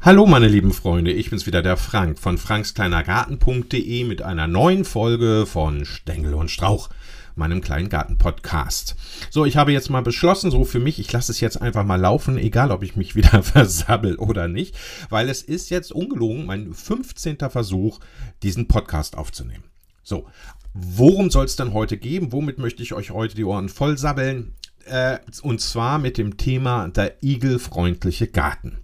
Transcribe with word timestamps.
Hallo 0.00 0.26
meine 0.26 0.46
lieben 0.46 0.72
Freunde, 0.72 1.10
ich 1.10 1.28
bin's 1.28 1.46
wieder 1.46 1.60
der 1.60 1.76
Frank 1.76 2.20
von 2.20 2.38
frankskleinergarten.de 2.38 4.04
mit 4.04 4.22
einer 4.22 4.46
neuen 4.46 4.84
Folge 4.84 5.44
von 5.44 5.84
Stängel 5.84 6.34
und 6.34 6.52
Strauch, 6.52 6.88
meinem 7.34 7.60
kleinen 7.60 7.88
Garten-Podcast. 7.88 8.94
So, 9.28 9.44
ich 9.44 9.56
habe 9.56 9.72
jetzt 9.72 9.90
mal 9.90 10.02
beschlossen, 10.02 10.52
so 10.52 10.64
für 10.64 10.78
mich, 10.78 11.00
ich 11.00 11.10
lasse 11.10 11.32
es 11.32 11.40
jetzt 11.40 11.60
einfach 11.60 11.84
mal 11.84 12.00
laufen, 12.00 12.38
egal 12.38 12.70
ob 12.70 12.84
ich 12.84 12.94
mich 12.94 13.16
wieder 13.16 13.42
versabbel 13.42 14.14
oder 14.14 14.46
nicht, 14.46 14.78
weil 15.10 15.28
es 15.28 15.42
ist 15.42 15.68
jetzt 15.68 15.90
ungelogen 15.90 16.46
mein 16.46 16.72
15. 16.72 17.36
Versuch, 17.50 17.98
diesen 18.44 18.68
Podcast 18.68 19.18
aufzunehmen. 19.18 19.64
So, 20.04 20.28
worum 20.74 21.28
soll 21.28 21.46
es 21.46 21.56
denn 21.56 21.72
heute 21.72 21.98
gehen? 21.98 22.30
Womit 22.30 22.58
möchte 22.58 22.84
ich 22.84 22.92
euch 22.92 23.10
heute 23.10 23.34
die 23.34 23.44
Ohren 23.44 23.68
voll 23.68 23.98
sabbeln? 23.98 24.54
Äh, 24.84 25.18
und 25.42 25.60
zwar 25.60 25.98
mit 25.98 26.18
dem 26.18 26.36
Thema 26.36 26.86
der 26.86 27.20
igelfreundliche 27.20 28.28
Garten. 28.28 28.78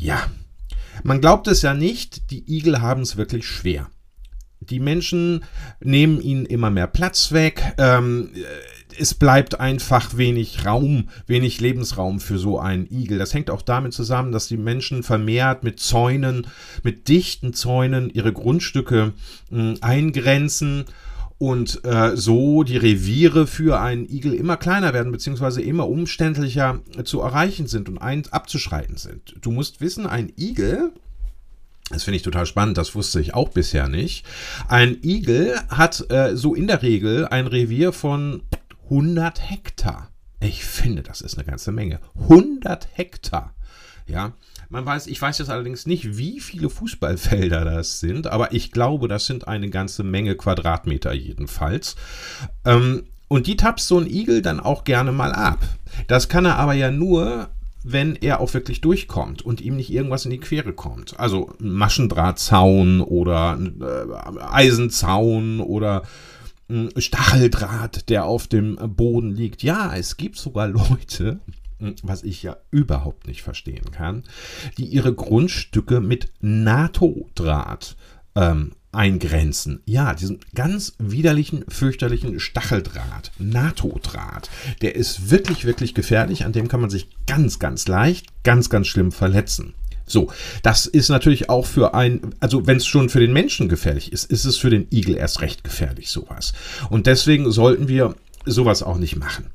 Ja, 0.00 0.28
man 1.02 1.20
glaubt 1.20 1.48
es 1.48 1.62
ja 1.62 1.74
nicht, 1.74 2.30
die 2.30 2.44
Igel 2.56 2.80
haben 2.80 3.02
es 3.02 3.16
wirklich 3.16 3.46
schwer. 3.48 3.88
Die 4.60 4.78
Menschen 4.78 5.44
nehmen 5.80 6.20
ihnen 6.20 6.46
immer 6.46 6.70
mehr 6.70 6.86
Platz 6.86 7.32
weg. 7.32 7.74
Ähm, 7.78 8.30
es 8.96 9.14
bleibt 9.14 9.58
einfach 9.58 10.16
wenig 10.16 10.64
Raum, 10.64 11.08
wenig 11.26 11.60
Lebensraum 11.60 12.20
für 12.20 12.38
so 12.38 12.60
einen 12.60 12.86
Igel. 12.86 13.18
Das 13.18 13.34
hängt 13.34 13.50
auch 13.50 13.62
damit 13.62 13.92
zusammen, 13.92 14.30
dass 14.30 14.46
die 14.46 14.56
Menschen 14.56 15.02
vermehrt 15.02 15.64
mit 15.64 15.80
Zäunen, 15.80 16.46
mit 16.84 17.08
dichten 17.08 17.52
Zäunen 17.52 18.08
ihre 18.08 18.32
Grundstücke 18.32 19.14
mh, 19.50 19.78
eingrenzen 19.80 20.84
und 21.38 21.84
äh, 21.84 22.16
so 22.16 22.64
die 22.64 22.76
Reviere 22.76 23.46
für 23.46 23.80
einen 23.80 24.08
Igel 24.08 24.34
immer 24.34 24.56
kleiner 24.56 24.92
werden, 24.92 25.12
beziehungsweise 25.12 25.62
immer 25.62 25.88
umständlicher 25.88 26.80
zu 27.04 27.20
erreichen 27.20 27.68
sind 27.68 27.88
und 27.88 27.98
ein, 27.98 28.24
abzuschreiten 28.30 28.96
sind. 28.96 29.36
Du 29.40 29.52
musst 29.52 29.80
wissen, 29.80 30.06
ein 30.06 30.32
Igel, 30.36 30.92
das 31.90 32.02
finde 32.02 32.16
ich 32.16 32.22
total 32.22 32.44
spannend, 32.44 32.76
das 32.76 32.94
wusste 32.94 33.20
ich 33.20 33.34
auch 33.34 33.50
bisher 33.50 33.88
nicht, 33.88 34.26
ein 34.66 34.98
Igel 35.02 35.56
hat 35.68 36.10
äh, 36.10 36.36
so 36.36 36.54
in 36.54 36.66
der 36.66 36.82
Regel 36.82 37.26
ein 37.28 37.46
Revier 37.46 37.92
von 37.92 38.42
100 38.84 39.50
Hektar. 39.50 40.10
Ich 40.40 40.64
finde, 40.64 41.02
das 41.02 41.20
ist 41.20 41.36
eine 41.36 41.44
ganze 41.44 41.72
Menge. 41.72 42.00
100 42.20 42.88
Hektar. 42.92 43.54
Ja, 44.06 44.32
man 44.70 44.84
weiß, 44.84 45.06
ich 45.06 45.20
weiß 45.20 45.38
jetzt 45.38 45.50
allerdings 45.50 45.86
nicht, 45.86 46.18
wie 46.18 46.40
viele 46.40 46.68
Fußballfelder 46.68 47.64
das 47.64 48.00
sind, 48.00 48.26
aber 48.26 48.52
ich 48.52 48.70
glaube, 48.70 49.08
das 49.08 49.26
sind 49.26 49.48
eine 49.48 49.70
ganze 49.70 50.02
Menge 50.02 50.36
Quadratmeter 50.36 51.12
jedenfalls. 51.12 51.96
Ähm, 52.64 53.04
und 53.28 53.46
die 53.46 53.56
tapst 53.56 53.88
so 53.88 53.98
ein 53.98 54.08
Igel 54.08 54.42
dann 54.42 54.60
auch 54.60 54.84
gerne 54.84 55.12
mal 55.12 55.32
ab. 55.32 55.58
Das 56.06 56.28
kann 56.28 56.44
er 56.44 56.56
aber 56.56 56.74
ja 56.74 56.90
nur, 56.90 57.50
wenn 57.84 58.16
er 58.16 58.40
auch 58.40 58.52
wirklich 58.54 58.80
durchkommt 58.80 59.42
und 59.42 59.60
ihm 59.60 59.76
nicht 59.76 59.90
irgendwas 59.90 60.24
in 60.24 60.30
die 60.30 60.40
Quere 60.40 60.72
kommt. 60.72 61.18
Also 61.18 61.54
ein 61.60 61.72
Maschendrahtzaun 61.72 63.00
oder 63.00 63.52
ein 63.52 63.80
äh, 63.80 64.40
Eisenzaun 64.40 65.60
oder 65.60 66.02
ein 66.70 66.90
Stacheldraht, 66.96 68.10
der 68.10 68.26
auf 68.26 68.46
dem 68.46 68.76
Boden 68.76 69.30
liegt. 69.34 69.62
Ja, 69.62 69.94
es 69.96 70.16
gibt 70.16 70.36
sogar 70.36 70.68
Leute, 70.68 71.40
was 72.02 72.22
ich 72.22 72.42
ja 72.42 72.56
überhaupt 72.70 73.26
nicht 73.26 73.42
verstehen 73.42 73.90
kann, 73.90 74.24
die 74.76 74.86
ihre 74.86 75.14
Grundstücke 75.14 76.00
mit 76.00 76.32
NATO-Draht 76.40 77.96
ähm, 78.34 78.72
eingrenzen. 78.92 79.80
Ja, 79.84 80.14
diesen 80.14 80.40
ganz 80.54 80.94
widerlichen, 80.98 81.64
fürchterlichen 81.68 82.40
Stacheldraht, 82.40 83.32
NATO-Draht, 83.38 84.50
der 84.80 84.96
ist 84.96 85.30
wirklich, 85.30 85.64
wirklich 85.64 85.94
gefährlich. 85.94 86.44
An 86.44 86.52
dem 86.52 86.68
kann 86.68 86.80
man 86.80 86.90
sich 86.90 87.08
ganz, 87.26 87.58
ganz 87.58 87.86
leicht, 87.86 88.26
ganz, 88.44 88.70
ganz 88.70 88.86
schlimm 88.86 89.12
verletzen. 89.12 89.74
So, 90.06 90.32
das 90.62 90.86
ist 90.86 91.10
natürlich 91.10 91.50
auch 91.50 91.66
für 91.66 91.92
ein, 91.94 92.34
also 92.40 92.66
wenn 92.66 92.78
es 92.78 92.86
schon 92.86 93.10
für 93.10 93.20
den 93.20 93.34
Menschen 93.34 93.68
gefährlich 93.68 94.10
ist, 94.12 94.24
ist 94.24 94.46
es 94.46 94.56
für 94.56 94.70
den 94.70 94.86
Igel 94.90 95.16
erst 95.16 95.42
recht 95.42 95.64
gefährlich, 95.64 96.08
sowas. 96.08 96.54
Und 96.88 97.06
deswegen 97.06 97.50
sollten 97.52 97.88
wir 97.88 98.14
sowas 98.46 98.82
auch 98.82 98.96
nicht 98.96 99.16
machen. 99.16 99.50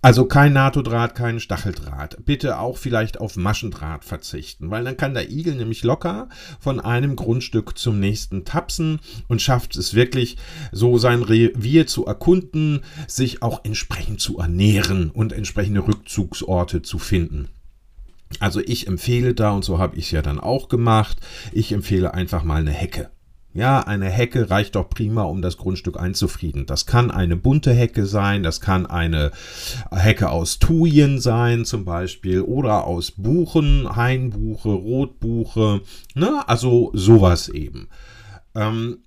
Also 0.00 0.26
kein 0.26 0.52
NATO-Draht, 0.52 1.16
kein 1.16 1.40
Stacheldraht. 1.40 2.24
Bitte 2.24 2.60
auch 2.60 2.78
vielleicht 2.78 3.20
auf 3.20 3.34
Maschendraht 3.34 4.04
verzichten, 4.04 4.70
weil 4.70 4.84
dann 4.84 4.96
kann 4.96 5.12
der 5.12 5.28
Igel 5.28 5.56
nämlich 5.56 5.82
locker 5.82 6.28
von 6.60 6.78
einem 6.78 7.16
Grundstück 7.16 7.76
zum 7.76 7.98
nächsten 7.98 8.44
tapsen 8.44 9.00
und 9.26 9.42
schafft 9.42 9.74
es 9.74 9.94
wirklich, 9.94 10.36
so 10.70 10.98
sein 10.98 11.22
Revier 11.22 11.88
zu 11.88 12.06
erkunden, 12.06 12.82
sich 13.08 13.42
auch 13.42 13.64
entsprechend 13.64 14.20
zu 14.20 14.38
ernähren 14.38 15.10
und 15.10 15.32
entsprechende 15.32 15.84
Rückzugsorte 15.84 16.82
zu 16.82 17.00
finden. 17.00 17.48
Also 18.38 18.60
ich 18.60 18.86
empfehle 18.86 19.34
da, 19.34 19.50
und 19.50 19.64
so 19.64 19.78
habe 19.78 19.96
ich 19.96 20.06
es 20.06 20.10
ja 20.12 20.22
dann 20.22 20.38
auch 20.38 20.68
gemacht, 20.68 21.18
ich 21.50 21.72
empfehle 21.72 22.14
einfach 22.14 22.44
mal 22.44 22.60
eine 22.60 22.70
Hecke. 22.70 23.10
Ja, 23.54 23.80
eine 23.80 24.10
Hecke 24.10 24.50
reicht 24.50 24.74
doch 24.76 24.90
prima, 24.90 25.22
um 25.22 25.40
das 25.40 25.56
Grundstück 25.56 25.98
einzufrieden. 25.98 26.66
Das 26.66 26.84
kann 26.84 27.10
eine 27.10 27.34
bunte 27.34 27.72
Hecke 27.72 28.06
sein, 28.06 28.42
das 28.42 28.60
kann 28.60 28.84
eine 28.86 29.32
Hecke 29.90 30.30
aus 30.30 30.58
Thujen 30.58 31.18
sein 31.18 31.64
zum 31.64 31.84
Beispiel 31.84 32.42
oder 32.42 32.84
aus 32.84 33.10
Buchen, 33.12 33.96
Hainbuche, 33.96 34.68
Rotbuche, 34.68 35.80
ne? 36.14 36.46
also 36.46 36.90
sowas 36.92 37.48
eben. 37.48 37.88
Ähm, 38.54 38.98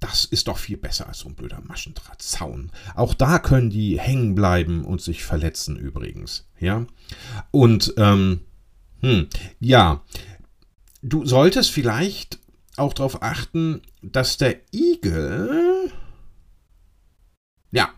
das 0.00 0.24
ist 0.24 0.48
doch 0.48 0.58
viel 0.58 0.76
besser 0.76 1.08
als 1.08 1.20
so 1.20 1.28
ein 1.28 1.34
blöder 1.34 1.60
Maschendrahtzaun. 1.66 2.70
Auch 2.94 3.14
da 3.14 3.38
können 3.38 3.70
die 3.70 3.98
hängen 3.98 4.34
bleiben 4.34 4.84
und 4.84 5.00
sich 5.00 5.24
verletzen 5.24 5.76
übrigens. 5.76 6.48
Ja. 6.60 6.86
Und 7.50 7.94
ähm, 7.96 8.40
hm, 9.00 9.28
ja, 9.60 10.02
du 11.02 11.24
solltest 11.24 11.70
vielleicht 11.70 12.38
auch 12.78 12.92
darauf 12.92 13.22
achten, 13.22 13.82
dass 14.02 14.36
der 14.36 14.56
Igel 14.72 15.90
ja 17.70 17.90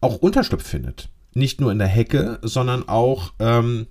auch 0.00 0.16
Unterschlupf 0.16 0.66
findet. 0.66 1.08
Nicht 1.34 1.60
nur 1.60 1.70
in 1.72 1.78
der 1.78 1.88
Hecke, 1.88 2.38
sondern 2.42 2.88
auch 2.88 3.32
ähm, 3.38 3.86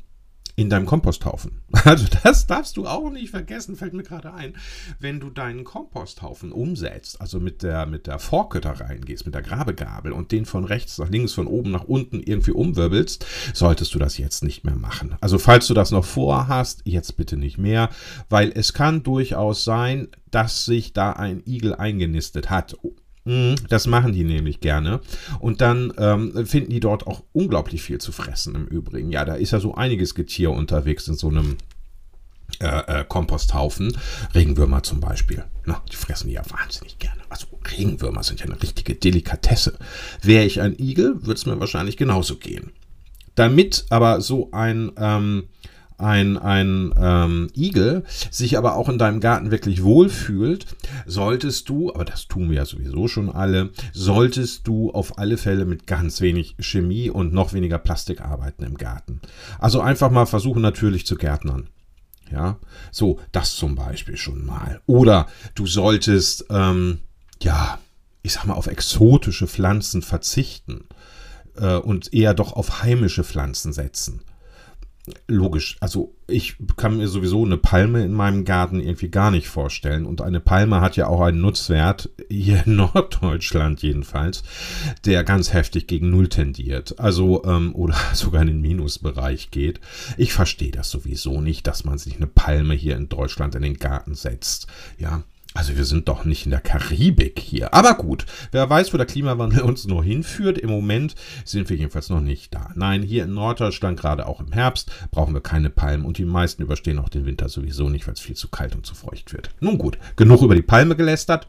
in 0.57 0.69
deinem 0.69 0.87
Komposthaufen. 0.87 1.61
Also 1.87 2.07
das 2.23 2.47
darfst 2.47 2.75
du 2.75 2.85
auch 2.85 3.09
nicht 3.11 3.29
vergessen, 3.29 3.77
fällt 3.77 3.93
mir 3.93 4.03
gerade 4.03 4.33
ein. 4.33 4.55
Wenn 4.99 5.21
du 5.21 5.29
deinen 5.29 5.63
Komposthaufen 5.63 6.51
umsetzt, 6.51 7.21
also 7.21 7.39
mit 7.39 7.63
der, 7.63 7.85
mit 7.85 8.07
der 8.07 8.19
Forke 8.19 8.59
da 8.59 8.71
reingehst, 8.71 9.25
mit 9.25 9.35
der 9.35 9.41
Grabegabel 9.41 10.11
und 10.11 10.33
den 10.33 10.45
von 10.45 10.65
rechts 10.65 10.97
nach 10.97 11.09
links, 11.09 11.33
von 11.33 11.47
oben 11.47 11.71
nach 11.71 11.85
unten 11.85 12.19
irgendwie 12.19 12.51
umwirbelst, 12.51 13.25
solltest 13.53 13.93
du 13.95 13.99
das 13.99 14.17
jetzt 14.17 14.43
nicht 14.43 14.65
mehr 14.65 14.75
machen. 14.75 15.15
Also 15.21 15.37
falls 15.37 15.67
du 15.67 15.73
das 15.73 15.91
noch 15.91 16.03
vorhast, 16.03 16.81
jetzt 16.83 17.15
bitte 17.15 17.37
nicht 17.37 17.57
mehr, 17.57 17.89
weil 18.27 18.51
es 18.53 18.73
kann 18.73 19.03
durchaus 19.03 19.63
sein, 19.63 20.09
dass 20.29 20.65
sich 20.65 20.91
da 20.91 21.13
ein 21.13 21.41
Igel 21.45 21.73
eingenistet 21.75 22.49
hat 22.49 22.75
das 23.69 23.87
machen 23.87 24.13
die 24.13 24.23
nämlich 24.23 24.59
gerne. 24.59 25.01
Und 25.39 25.61
dann 25.61 25.93
ähm, 25.97 26.45
finden 26.45 26.71
die 26.71 26.79
dort 26.79 27.07
auch 27.07 27.23
unglaublich 27.33 27.81
viel 27.81 27.99
zu 27.99 28.11
fressen 28.11 28.55
im 28.55 28.67
Übrigen. 28.67 29.11
Ja, 29.11 29.25
da 29.25 29.35
ist 29.35 29.51
ja 29.51 29.59
so 29.59 29.75
einiges 29.75 30.15
Getier 30.15 30.51
unterwegs 30.51 31.07
in 31.07 31.15
so 31.15 31.29
einem 31.29 31.57
äh, 32.59 33.01
äh, 33.01 33.05
Komposthaufen. 33.05 33.95
Regenwürmer 34.33 34.81
zum 34.81 34.99
Beispiel. 34.99 35.43
Na, 35.65 35.83
die 35.91 35.95
fressen 35.95 36.27
die 36.27 36.35
ja 36.35 36.43
wahnsinnig 36.49 36.97
gerne. 36.97 37.21
Also 37.29 37.47
Regenwürmer 37.77 38.23
sind 38.23 38.39
ja 38.39 38.45
eine 38.45 38.61
richtige 38.61 38.95
Delikatesse. 38.95 39.77
Wäre 40.21 40.45
ich 40.45 40.61
ein 40.61 40.77
Igel, 40.79 41.15
würde 41.21 41.33
es 41.33 41.45
mir 41.45 41.59
wahrscheinlich 41.59 41.97
genauso 41.97 42.37
gehen. 42.37 42.71
Damit 43.35 43.85
aber 43.89 44.21
so 44.21 44.49
ein 44.51 44.91
ähm, 44.97 45.49
ein, 45.97 46.37
ein 46.37 46.93
ähm, 46.97 47.49
Igel 47.55 48.03
sich 48.29 48.57
aber 48.57 48.75
auch 48.75 48.89
in 48.89 48.97
deinem 48.97 49.19
Garten 49.19 49.51
wirklich 49.51 49.83
wohlfühlt, 49.83 50.67
solltest 51.05 51.69
du, 51.69 51.93
aber 51.93 52.05
das 52.05 52.27
tun 52.27 52.49
wir 52.49 52.57
ja 52.57 52.65
sowieso 52.65 53.07
schon 53.07 53.29
alle, 53.29 53.71
solltest 53.93 54.67
du 54.67 54.91
auf 54.91 55.17
alle 55.17 55.37
Fälle 55.37 55.65
mit 55.65 55.87
ganz 55.87 56.21
wenig 56.21 56.55
Chemie 56.59 57.09
und 57.09 57.33
noch 57.33 57.53
weniger 57.53 57.79
Plastik 57.79 58.21
arbeiten 58.21 58.63
im 58.63 58.77
Garten. 58.77 59.21
Also 59.59 59.81
einfach 59.81 60.11
mal 60.11 60.25
versuchen 60.25 60.61
natürlich 60.61 61.05
zu 61.05 61.15
gärtnern. 61.15 61.67
Ja, 62.31 62.57
so, 62.91 63.19
das 63.31 63.55
zum 63.55 63.75
Beispiel 63.75 64.17
schon 64.17 64.45
mal. 64.45 64.81
Oder 64.85 65.27
du 65.55 65.65
solltest, 65.65 66.45
ähm, 66.49 66.99
ja, 67.41 67.79
ich 68.21 68.33
sag 68.33 68.45
mal, 68.45 68.55
auf 68.55 68.67
exotische 68.67 69.47
Pflanzen 69.47 70.01
verzichten 70.01 70.83
äh, 71.55 71.77
und 71.77 72.13
eher 72.13 72.33
doch 72.33 72.51
auf 72.51 72.83
heimische 72.83 73.23
Pflanzen 73.23 73.71
setzen 73.71 74.21
logisch. 75.27 75.77
Also 75.79 76.15
ich 76.27 76.57
kann 76.75 76.97
mir 76.97 77.07
sowieso 77.07 77.45
eine 77.45 77.57
Palme 77.57 78.03
in 78.03 78.11
meinem 78.11 78.43
Garten 78.45 78.81
irgendwie 78.81 79.09
gar 79.09 79.31
nicht 79.31 79.47
vorstellen. 79.47 80.05
Und 80.05 80.21
eine 80.21 80.39
Palme 80.39 80.81
hat 80.81 80.97
ja 80.97 81.07
auch 81.07 81.21
einen 81.21 81.41
Nutzwert, 81.41 82.09
hier 82.29 82.63
in 82.65 82.75
Norddeutschland 82.77 83.81
jedenfalls, 83.81 84.43
der 85.05 85.23
ganz 85.23 85.53
heftig 85.53 85.87
gegen 85.87 86.09
Null 86.09 86.27
tendiert. 86.27 86.99
Also, 86.99 87.43
ähm, 87.45 87.73
oder 87.75 87.95
sogar 88.13 88.41
in 88.41 88.47
den 88.47 88.61
Minusbereich 88.61 89.51
geht. 89.51 89.79
Ich 90.17 90.33
verstehe 90.33 90.71
das 90.71 90.89
sowieso 90.89 91.41
nicht, 91.41 91.67
dass 91.67 91.85
man 91.85 91.97
sich 91.97 92.17
eine 92.17 92.27
Palme 92.27 92.73
hier 92.73 92.97
in 92.97 93.09
Deutschland 93.09 93.55
in 93.55 93.61
den 93.61 93.77
Garten 93.77 94.15
setzt. 94.15 94.67
Ja, 94.97 95.23
Also 95.53 95.75
wir 95.75 95.85
sind 95.85 96.07
doch 96.07 96.23
nicht 96.23 96.45
in 96.45 96.51
der 96.51 96.61
Karibik 96.61 97.39
hier. 97.39 97.73
Aber 97.73 97.95
gut, 97.95 98.25
wer 98.51 98.69
weiß, 98.69 98.93
wo 98.93 98.97
der 98.97 99.07
Klimawandel 99.07 99.61
uns 99.61 99.87
noch 99.87 100.03
hinführt. 100.03 100.57
Im 100.59 100.69
Moment 100.69 101.15
sind 101.45 101.69
wir 101.69 101.77
jedenfalls 101.77 102.09
noch 102.09 102.21
nicht 102.21 102.53
da. 102.53 102.69
Nein, 102.75 103.01
hier 103.01 103.23
in 103.23 103.33
Norddeutschland, 103.33 103.99
gerade 103.99 104.27
auch 104.27 104.39
im 104.39 104.51
Herbst, 104.51 104.91
brauchen 105.09 105.33
wir 105.33 105.41
keine 105.41 105.69
Palmen 105.69 106.05
und 106.05 106.19
die 106.19 106.25
meisten 106.25 106.61
überstehen 106.61 106.99
auch 106.99 107.09
den 107.09 107.25
Winter 107.25 107.49
sowieso 107.49 107.89
nicht, 107.89 108.05
weil 108.05 108.13
es 108.13 108.19
viel 108.19 108.35
zu 108.35 108.49
kalt 108.49 108.75
und 108.75 108.85
zu 108.85 108.93
feucht 108.93 109.33
wird. 109.33 109.49
Nun 109.59 109.77
gut, 109.77 109.97
genug 110.15 110.43
über 110.43 110.53
die 110.53 110.61
Palme 110.61 110.95
gelästert. 110.95 111.47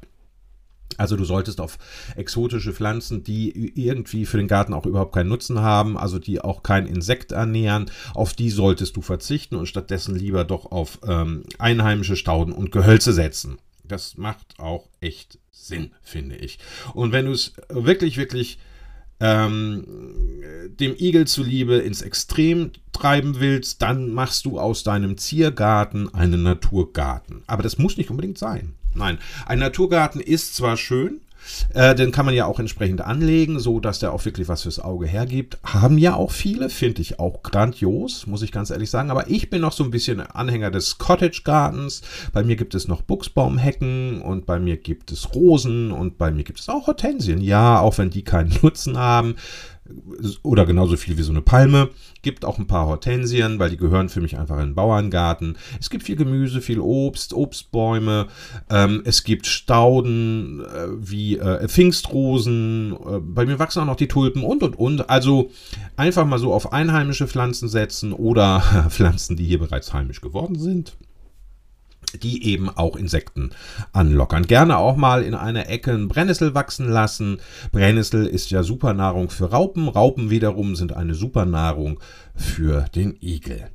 Also 0.96 1.16
du 1.16 1.24
solltest 1.24 1.60
auf 1.60 1.76
exotische 2.16 2.72
Pflanzen, 2.72 3.22
die 3.22 3.72
irgendwie 3.76 4.24
für 4.24 4.38
den 4.38 4.48
Garten 4.48 4.72
auch 4.72 4.86
überhaupt 4.86 5.14
keinen 5.14 5.28
Nutzen 5.28 5.60
haben, 5.60 5.98
also 5.98 6.18
die 6.18 6.40
auch 6.40 6.62
kein 6.62 6.86
Insekt 6.86 7.32
ernähren, 7.32 7.90
auf 8.14 8.32
die 8.32 8.48
solltest 8.50 8.96
du 8.96 9.02
verzichten 9.02 9.56
und 9.56 9.66
stattdessen 9.66 10.16
lieber 10.16 10.44
doch 10.44 10.72
auf 10.72 10.98
ähm, 11.06 11.42
einheimische 11.58 12.16
Stauden 12.16 12.52
und 12.52 12.72
Gehölze 12.72 13.12
setzen. 13.12 13.58
Das 13.88 14.16
macht 14.16 14.58
auch 14.58 14.88
echt 15.00 15.38
Sinn, 15.50 15.92
finde 16.02 16.36
ich. 16.36 16.58
Und 16.94 17.12
wenn 17.12 17.26
du 17.26 17.32
es 17.32 17.54
wirklich, 17.68 18.16
wirklich 18.16 18.58
ähm, 19.20 19.84
dem 20.78 20.94
Igel 20.96 21.26
zuliebe 21.26 21.76
ins 21.78 22.02
Extrem 22.02 22.70
treiben 22.92 23.40
willst, 23.40 23.82
dann 23.82 24.12
machst 24.12 24.44
du 24.44 24.60
aus 24.60 24.84
deinem 24.84 25.16
Ziergarten 25.18 26.12
einen 26.14 26.42
Naturgarten. 26.42 27.42
Aber 27.46 27.62
das 27.62 27.78
muss 27.78 27.96
nicht 27.96 28.10
unbedingt 28.10 28.38
sein. 28.38 28.74
Nein, 28.94 29.18
ein 29.46 29.58
Naturgarten 29.58 30.20
ist 30.20 30.54
zwar 30.54 30.76
schön, 30.76 31.20
äh, 31.74 31.94
den 31.94 32.12
kann 32.12 32.26
man 32.26 32.34
ja 32.34 32.46
auch 32.46 32.58
entsprechend 32.58 33.00
anlegen, 33.00 33.58
so 33.58 33.80
dass 33.80 33.98
der 33.98 34.12
auch 34.12 34.24
wirklich 34.24 34.48
was 34.48 34.62
fürs 34.62 34.80
Auge 34.80 35.06
hergibt. 35.06 35.58
Haben 35.64 35.98
ja 35.98 36.14
auch 36.14 36.30
viele, 36.30 36.70
finde 36.70 37.02
ich 37.02 37.18
auch 37.18 37.42
grandios, 37.42 38.26
muss 38.26 38.42
ich 38.42 38.52
ganz 38.52 38.70
ehrlich 38.70 38.90
sagen. 38.90 39.10
Aber 39.10 39.28
ich 39.28 39.50
bin 39.50 39.60
noch 39.60 39.72
so 39.72 39.84
ein 39.84 39.90
bisschen 39.90 40.20
Anhänger 40.20 40.70
des 40.70 40.98
Cottage 40.98 41.42
Gardens. 41.44 42.02
Bei 42.32 42.42
mir 42.42 42.56
gibt 42.56 42.74
es 42.74 42.88
noch 42.88 43.02
Buchsbaumhecken 43.02 44.20
und 44.22 44.46
bei 44.46 44.58
mir 44.58 44.76
gibt 44.76 45.12
es 45.12 45.34
Rosen 45.34 45.92
und 45.92 46.18
bei 46.18 46.30
mir 46.30 46.44
gibt 46.44 46.60
es 46.60 46.68
auch 46.68 46.86
Hortensien. 46.86 47.40
Ja, 47.40 47.80
auch 47.80 47.98
wenn 47.98 48.10
die 48.10 48.22
keinen 48.22 48.52
Nutzen 48.62 48.98
haben 48.98 49.36
oder 50.42 50.66
genauso 50.66 50.96
viel 50.96 51.16
wie 51.18 51.22
so 51.22 51.32
eine 51.32 51.42
Palme. 51.42 51.90
Gibt 52.22 52.44
auch 52.44 52.58
ein 52.58 52.66
paar 52.66 52.86
Hortensien, 52.86 53.58
weil 53.58 53.70
die 53.70 53.76
gehören 53.76 54.08
für 54.08 54.20
mich 54.20 54.38
einfach 54.38 54.56
in 54.56 54.66
den 54.66 54.74
Bauerngarten. 54.74 55.56
Es 55.80 55.90
gibt 55.90 56.04
viel 56.04 56.16
Gemüse, 56.16 56.60
viel 56.60 56.80
Obst, 56.80 57.32
Obstbäume. 57.32 58.26
Ähm, 58.70 59.02
es 59.04 59.24
gibt 59.24 59.46
Stauden 59.46 60.60
äh, 60.60 60.88
wie 60.98 61.38
äh, 61.38 61.68
Pfingstrosen. 61.68 62.92
Äh, 62.92 63.18
bei 63.20 63.46
mir 63.46 63.58
wachsen 63.58 63.80
auch 63.80 63.86
noch 63.86 63.96
die 63.96 64.08
Tulpen 64.08 64.42
und 64.42 64.62
und 64.62 64.76
und. 64.76 65.10
Also 65.10 65.50
einfach 65.96 66.26
mal 66.26 66.38
so 66.38 66.52
auf 66.52 66.72
einheimische 66.72 67.28
Pflanzen 67.28 67.68
setzen 67.68 68.12
oder 68.12 68.86
Pflanzen, 68.88 69.36
die 69.36 69.44
hier 69.44 69.58
bereits 69.58 69.92
heimisch 69.92 70.20
geworden 70.20 70.58
sind 70.58 70.96
die 72.12 72.44
eben 72.44 72.68
auch 72.68 72.96
Insekten 72.96 73.50
anlockern. 73.92 74.46
Gerne 74.46 74.78
auch 74.78 74.96
mal 74.96 75.22
in 75.22 75.34
einer 75.34 75.68
Ecke 75.68 75.92
ein 75.92 76.08
Brennnessel 76.08 76.54
wachsen 76.54 76.88
lassen. 76.88 77.40
Brennnessel 77.72 78.26
ist 78.26 78.50
ja 78.50 78.62
Supernahrung 78.62 79.30
für 79.30 79.50
Raupen. 79.50 79.88
Raupen 79.88 80.30
wiederum 80.30 80.76
sind 80.76 80.92
eine 80.92 81.14
Supernahrung 81.14 82.00
für 82.34 82.86
den 82.94 83.16
Igel. 83.20 83.68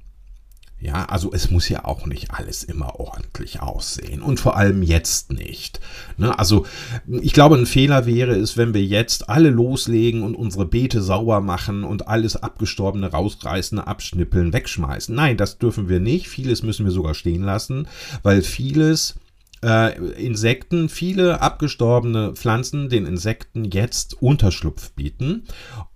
Ja, 0.84 1.06
also 1.06 1.32
es 1.32 1.50
muss 1.50 1.70
ja 1.70 1.86
auch 1.86 2.06
nicht 2.08 2.32
alles 2.32 2.66
immer 2.66 3.00
ordentlich 3.00 3.62
aussehen 3.62 4.22
und 4.22 4.42
vor 4.42 4.58
allem 4.58 4.84
jetzt 4.84 5.32
nicht. 5.32 5.80
Ne? 6.18 6.38
Also 6.38 6.66
ich 7.08 7.32
glaube, 7.32 7.56
ein 7.56 7.66
Fehler 7.66 8.06
wäre 8.06 8.36
es, 8.36 8.58
wenn 8.58 8.74
wir 8.74 8.84
jetzt 8.84 9.30
alle 9.30 9.50
loslegen 9.50 10.24
und 10.24 10.36
unsere 10.36 10.66
Beete 10.66 11.02
sauber 11.02 11.40
machen 11.40 11.86
und 11.86 12.10
alles 12.10 12.36
abgestorbene, 12.36 13.10
rausreißen, 13.12 13.80
abschnippeln, 13.80 14.52
wegschmeißen. 14.52 15.16
Nein, 15.16 15.38
das 15.38 15.58
dürfen 15.58 15.88
wir 15.88 16.02
nicht. 16.02 16.28
Vieles 16.28 16.64
müssen 16.64 16.86
wir 16.86 16.92
sogar 16.92 17.14
stehen 17.14 17.44
lassen, 17.44 17.88
weil 18.22 18.42
vieles 18.42 19.16
äh, 19.64 19.98
Insekten, 20.22 20.90
viele 20.90 21.40
abgestorbene 21.40 22.34
Pflanzen 22.34 22.90
den 22.90 23.06
Insekten 23.06 23.64
jetzt 23.64 24.22
Unterschlupf 24.22 24.92
bieten. 24.92 25.46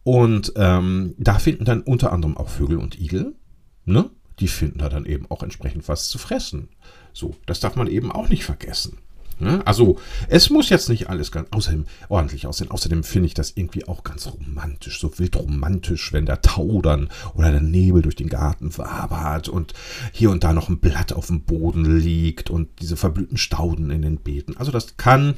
Und 0.03 0.53
ähm, 0.55 1.13
da 1.17 1.39
finden 1.39 1.65
dann 1.65 1.81
unter 1.81 2.13
anderem 2.13 2.37
auch 2.37 2.47
Vögel 2.47 2.77
und 2.77 2.97
Igel. 2.97 3.35
Ne? 3.83 4.09
Die 4.39 4.47
finden 4.47 4.79
da 4.79 4.89
dann 4.89 5.05
eben 5.05 5.29
auch 5.29 5.43
entsprechend 5.43 5.87
was 5.87 6.09
zu 6.09 6.17
fressen. 6.17 6.69
So, 7.13 7.35
das 7.45 7.59
darf 7.59 7.75
man 7.75 7.87
eben 7.87 8.11
auch 8.11 8.29
nicht 8.29 8.45
vergessen. 8.45 8.97
Ne? 9.39 9.61
Also, 9.65 9.99
es 10.29 10.49
muss 10.49 10.69
jetzt 10.69 10.89
nicht 10.89 11.09
alles 11.09 11.31
ganz 11.31 11.49
außerdem 11.51 11.85
ordentlich 12.09 12.47
aussehen. 12.47 12.71
Außerdem 12.71 13.03
finde 13.03 13.27
ich 13.27 13.33
das 13.35 13.53
irgendwie 13.55 13.87
auch 13.87 14.03
ganz 14.03 14.27
romantisch, 14.27 14.99
so 14.99 15.19
wild 15.19 15.35
romantisch, 15.35 16.11
wenn 16.11 16.25
der 16.25 16.41
Tau 16.41 16.81
dann 16.81 17.09
oder 17.35 17.51
der 17.51 17.61
Nebel 17.61 18.01
durch 18.01 18.15
den 18.15 18.29
Garten 18.29 18.75
wabert 18.77 19.47
und 19.47 19.73
hier 20.11 20.31
und 20.31 20.43
da 20.43 20.53
noch 20.53 20.69
ein 20.69 20.79
Blatt 20.79 21.13
auf 21.13 21.27
dem 21.27 21.41
Boden 21.41 21.99
liegt 21.99 22.49
und 22.49 22.81
diese 22.81 22.97
verblühten 22.97 23.37
Stauden 23.37 23.91
in 23.91 24.01
den 24.01 24.17
Beeten. 24.17 24.57
Also, 24.57 24.71
das 24.71 24.97
kann 24.97 25.35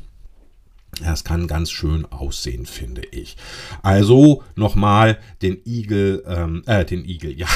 ja, 1.04 1.14
kann 1.24 1.48
ganz 1.48 1.72
schön 1.72 2.06
aussehen, 2.06 2.66
finde 2.66 3.04
ich. 3.12 3.38
Also 3.84 4.44
nochmal 4.56 5.20
den 5.42 5.60
Igel, 5.66 6.24
ähm, 6.28 6.64
äh, 6.66 6.84
den 6.84 7.06
Igel, 7.06 7.38
ja, 7.38 7.48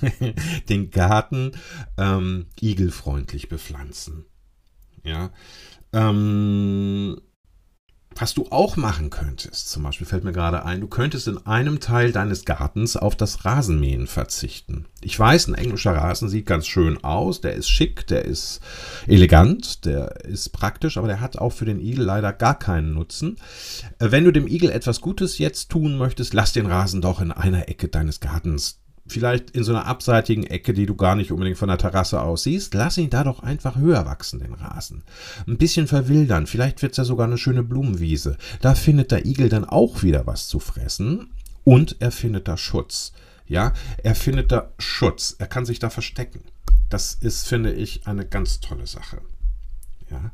den 0.68 0.90
Garten 0.90 1.52
ähm, 1.96 2.46
igelfreundlich 2.60 3.48
bepflanzen. 3.48 4.24
Ja. 5.04 5.30
Ähm, 5.92 7.20
was 8.16 8.34
du 8.34 8.48
auch 8.50 8.76
machen 8.76 9.08
könntest, 9.08 9.70
zum 9.70 9.84
Beispiel 9.84 10.06
fällt 10.06 10.24
mir 10.24 10.32
gerade 10.32 10.64
ein, 10.64 10.80
du 10.80 10.88
könntest 10.88 11.28
in 11.28 11.46
einem 11.46 11.78
Teil 11.78 12.10
deines 12.10 12.44
Gartens 12.44 12.96
auf 12.96 13.14
das 13.14 13.44
Rasenmähen 13.44 14.08
verzichten. 14.08 14.86
Ich 15.00 15.18
weiß, 15.18 15.46
ein 15.46 15.54
englischer 15.54 15.94
Rasen 15.94 16.28
sieht 16.28 16.44
ganz 16.44 16.66
schön 16.66 17.02
aus, 17.04 17.40
der 17.40 17.54
ist 17.54 17.70
schick, 17.70 18.06
der 18.08 18.24
ist 18.24 18.60
elegant, 19.06 19.84
der 19.84 20.24
ist 20.24 20.50
praktisch, 20.50 20.98
aber 20.98 21.06
der 21.06 21.20
hat 21.20 21.38
auch 21.38 21.52
für 21.52 21.64
den 21.64 21.80
Igel 21.80 22.04
leider 22.04 22.32
gar 22.32 22.58
keinen 22.58 22.94
Nutzen. 22.94 23.36
Äh, 24.00 24.10
wenn 24.10 24.24
du 24.24 24.32
dem 24.32 24.48
Igel 24.48 24.70
etwas 24.70 25.00
Gutes 25.00 25.38
jetzt 25.38 25.70
tun 25.70 25.96
möchtest, 25.96 26.34
lass 26.34 26.52
den 26.52 26.66
Rasen 26.66 27.00
doch 27.00 27.20
in 27.20 27.30
einer 27.30 27.68
Ecke 27.68 27.88
deines 27.88 28.18
Gartens 28.18 28.79
vielleicht 29.10 29.50
in 29.50 29.64
so 29.64 29.72
einer 29.72 29.86
abseitigen 29.86 30.44
Ecke, 30.44 30.72
die 30.72 30.86
du 30.86 30.94
gar 30.94 31.14
nicht 31.14 31.32
unbedingt 31.32 31.58
von 31.58 31.68
der 31.68 31.78
Terrasse 31.78 32.20
aus 32.20 32.44
siehst, 32.44 32.74
lass 32.74 32.98
ihn 32.98 33.10
da 33.10 33.24
doch 33.24 33.42
einfach 33.42 33.76
höher 33.76 34.06
wachsen, 34.06 34.40
den 34.40 34.54
Rasen. 34.54 35.02
Ein 35.46 35.58
bisschen 35.58 35.86
verwildern, 35.86 36.46
vielleicht 36.46 36.82
wird 36.82 36.92
es 36.92 36.98
ja 36.98 37.04
sogar 37.04 37.26
eine 37.26 37.38
schöne 37.38 37.62
Blumenwiese. 37.62 38.36
Da 38.60 38.74
findet 38.74 39.10
der 39.10 39.26
Igel 39.26 39.48
dann 39.48 39.64
auch 39.64 40.02
wieder 40.02 40.26
was 40.26 40.48
zu 40.48 40.58
fressen 40.58 41.30
und 41.64 41.96
er 42.00 42.10
findet 42.10 42.48
da 42.48 42.56
Schutz. 42.56 43.12
Ja, 43.46 43.72
er 44.02 44.14
findet 44.14 44.52
da 44.52 44.70
Schutz, 44.78 45.34
er 45.38 45.46
kann 45.46 45.66
sich 45.66 45.80
da 45.80 45.90
verstecken. 45.90 46.40
Das 46.88 47.14
ist, 47.14 47.48
finde 47.48 47.72
ich, 47.72 48.06
eine 48.06 48.24
ganz 48.24 48.60
tolle 48.60 48.86
Sache. 48.86 49.20
Ja. 50.10 50.30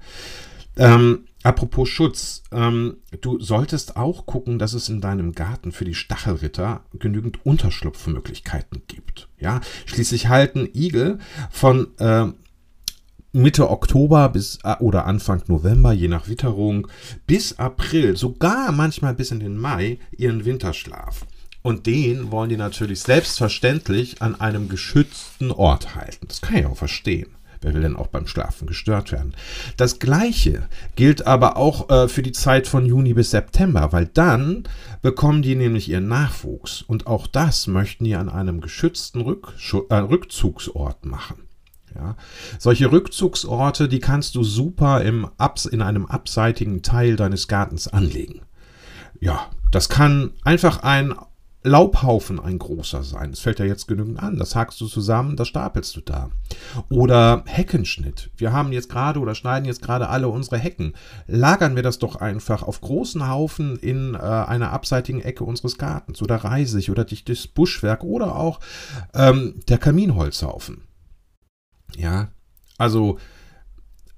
Ähm, 0.77 1.27
apropos 1.47 1.89
Schutz, 1.89 2.43
ähm, 2.51 2.97
du 3.21 3.39
solltest 3.39 3.97
auch 3.97 4.27
gucken, 4.27 4.59
dass 4.59 4.73
es 4.73 4.89
in 4.89 5.01
deinem 5.01 5.33
Garten 5.33 5.71
für 5.71 5.85
die 5.85 5.95
Stachelritter 5.95 6.83
genügend 6.99 7.47
Unterschlupfmöglichkeiten 7.47 8.83
gibt. 8.89 9.29
Ja, 9.39 9.61
schließlich 9.87 10.29
halten 10.29 10.69
Igel 10.75 11.19
von 11.51 11.97
äh, 11.99 12.27
Mitte 13.33 13.71
Oktober 13.71 14.29
bis 14.31 14.59
äh, 14.65 14.77
oder 14.81 15.07
Anfang 15.07 15.43
November, 15.47 15.93
je 15.93 16.09
nach 16.09 16.29
Witterung, 16.29 16.89
bis 17.27 17.59
April, 17.59 18.17
sogar 18.17 18.73
manchmal 18.73 19.15
bis 19.15 19.31
in 19.31 19.41
den 19.41 19.57
Mai, 19.57 19.99
ihren 20.17 20.45
Winterschlaf. 20.45 21.27
Und 21.63 21.87
den 21.87 22.31
wollen 22.33 22.49
die 22.49 22.57
natürlich 22.57 23.01
selbstverständlich 23.01 24.23
an 24.23 24.41
einem 24.41 24.69
geschützten 24.69 25.51
Ort 25.51 25.95
halten. 25.95 26.27
Das 26.29 26.41
kann 26.41 26.57
ich 26.57 26.67
auch 26.67 26.77
verstehen. 26.77 27.36
Wer 27.61 27.75
will 27.75 27.83
denn 27.83 27.97
auch 27.97 28.09
beim 28.09 28.27
Schlafen 28.27 28.67
gestört 28.67 29.13
werden? 29.13 29.35
Das 29.77 29.99
gleiche 29.99 30.69
gilt 30.95 31.27
aber 31.27 31.57
auch 31.57 31.91
äh, 31.91 32.09
für 32.09 32.23
die 32.23 32.33
Zeit 32.33 32.67
von 32.67 32.87
Juni 32.87 33.15
bis 33.15 33.31
September, 33.31 33.93
weil 33.93 34.07
dann 34.07 34.65
bekommen 35.03 35.43
die 35.43 35.55
nämlich 35.55 35.89
ihren 35.89 36.09
Nachwuchs. 36.09 36.83
Und 36.83 37.07
auch 37.07 37.27
das 37.27 37.67
möchten 37.67 38.05
die 38.05 38.15
an 38.15 38.29
einem 38.29 38.61
geschützten 38.61 39.21
Rückschu 39.21 39.85
äh, 39.89 39.97
Rückzugsort 39.97 41.05
machen. 41.05 41.47
Ja. 41.95 42.17
Solche 42.59 42.93
Rückzugsorte, 42.93 43.89
die 43.89 44.01
kannst 44.01 44.35
du 44.35 44.45
super 44.45 45.03
im 45.03 45.29
Abs 45.39 45.65
in 45.65 45.81
einem 45.81 46.07
abseitigen 46.07 46.83
Teil 46.83 47.17
deines 47.17 47.49
Gartens 47.49 47.89
anlegen. 47.89 48.43
Ja, 49.21 49.51
das 49.71 49.89
kann 49.89 50.33
einfach 50.45 50.83
ein 50.83 51.15
Laubhaufen 51.67 52.39
ein 52.39 52.59
großer 52.59 53.03
sein. 53.03 53.31
Das 53.31 53.41
fällt 53.41 53.59
ja 53.59 53.65
jetzt 53.65 53.89
genügend 53.89 54.23
an. 54.23 54.39
Das 54.39 54.55
hakst 54.55 54.81
du 54.81 54.87
zusammen, 54.87 55.37
das 55.37 55.49
stapelst 55.49 55.97
du 55.97 56.01
da. 56.01 56.31
Oder 56.89 57.43
Heckenschnitt. 57.47 58.31
Wir 58.37 58.53
haben 58.53 58.73
jetzt 58.73 58.89
gerade 58.89 59.19
oder 59.19 59.35
schneiden 59.35 59.67
jetzt 59.67 59.83
gerade 59.83 60.09
alle 60.09 60.29
unsere 60.29 60.59
Hecken. 60.59 60.95
Lagern 61.27 61.75
wir 61.75 61.83
das 61.83 61.99
doch 61.99 62.17
einfach 62.17 62.63
auf 62.63 62.81
großen 62.81 63.29
Haufen 63.29 63.77
in 63.77 64.15
äh, 64.15 64.19
einer 64.19 64.73
abseitigen 64.73 65.21
Ecke 65.21 65.45
unseres 65.45 65.77
Gartens 65.77 66.23
oder 66.23 66.37
Reisig 66.37 66.91
oder 66.91 67.05
dichtes 67.05 67.49
Buschwerk 67.49 68.05
oder 68.05 68.37
auch 68.37 68.61
ähm, 69.13 69.61
der 69.69 69.79
Kaminholzhaufen. 69.79 70.83
Ja, 71.97 72.29
also 72.79 73.19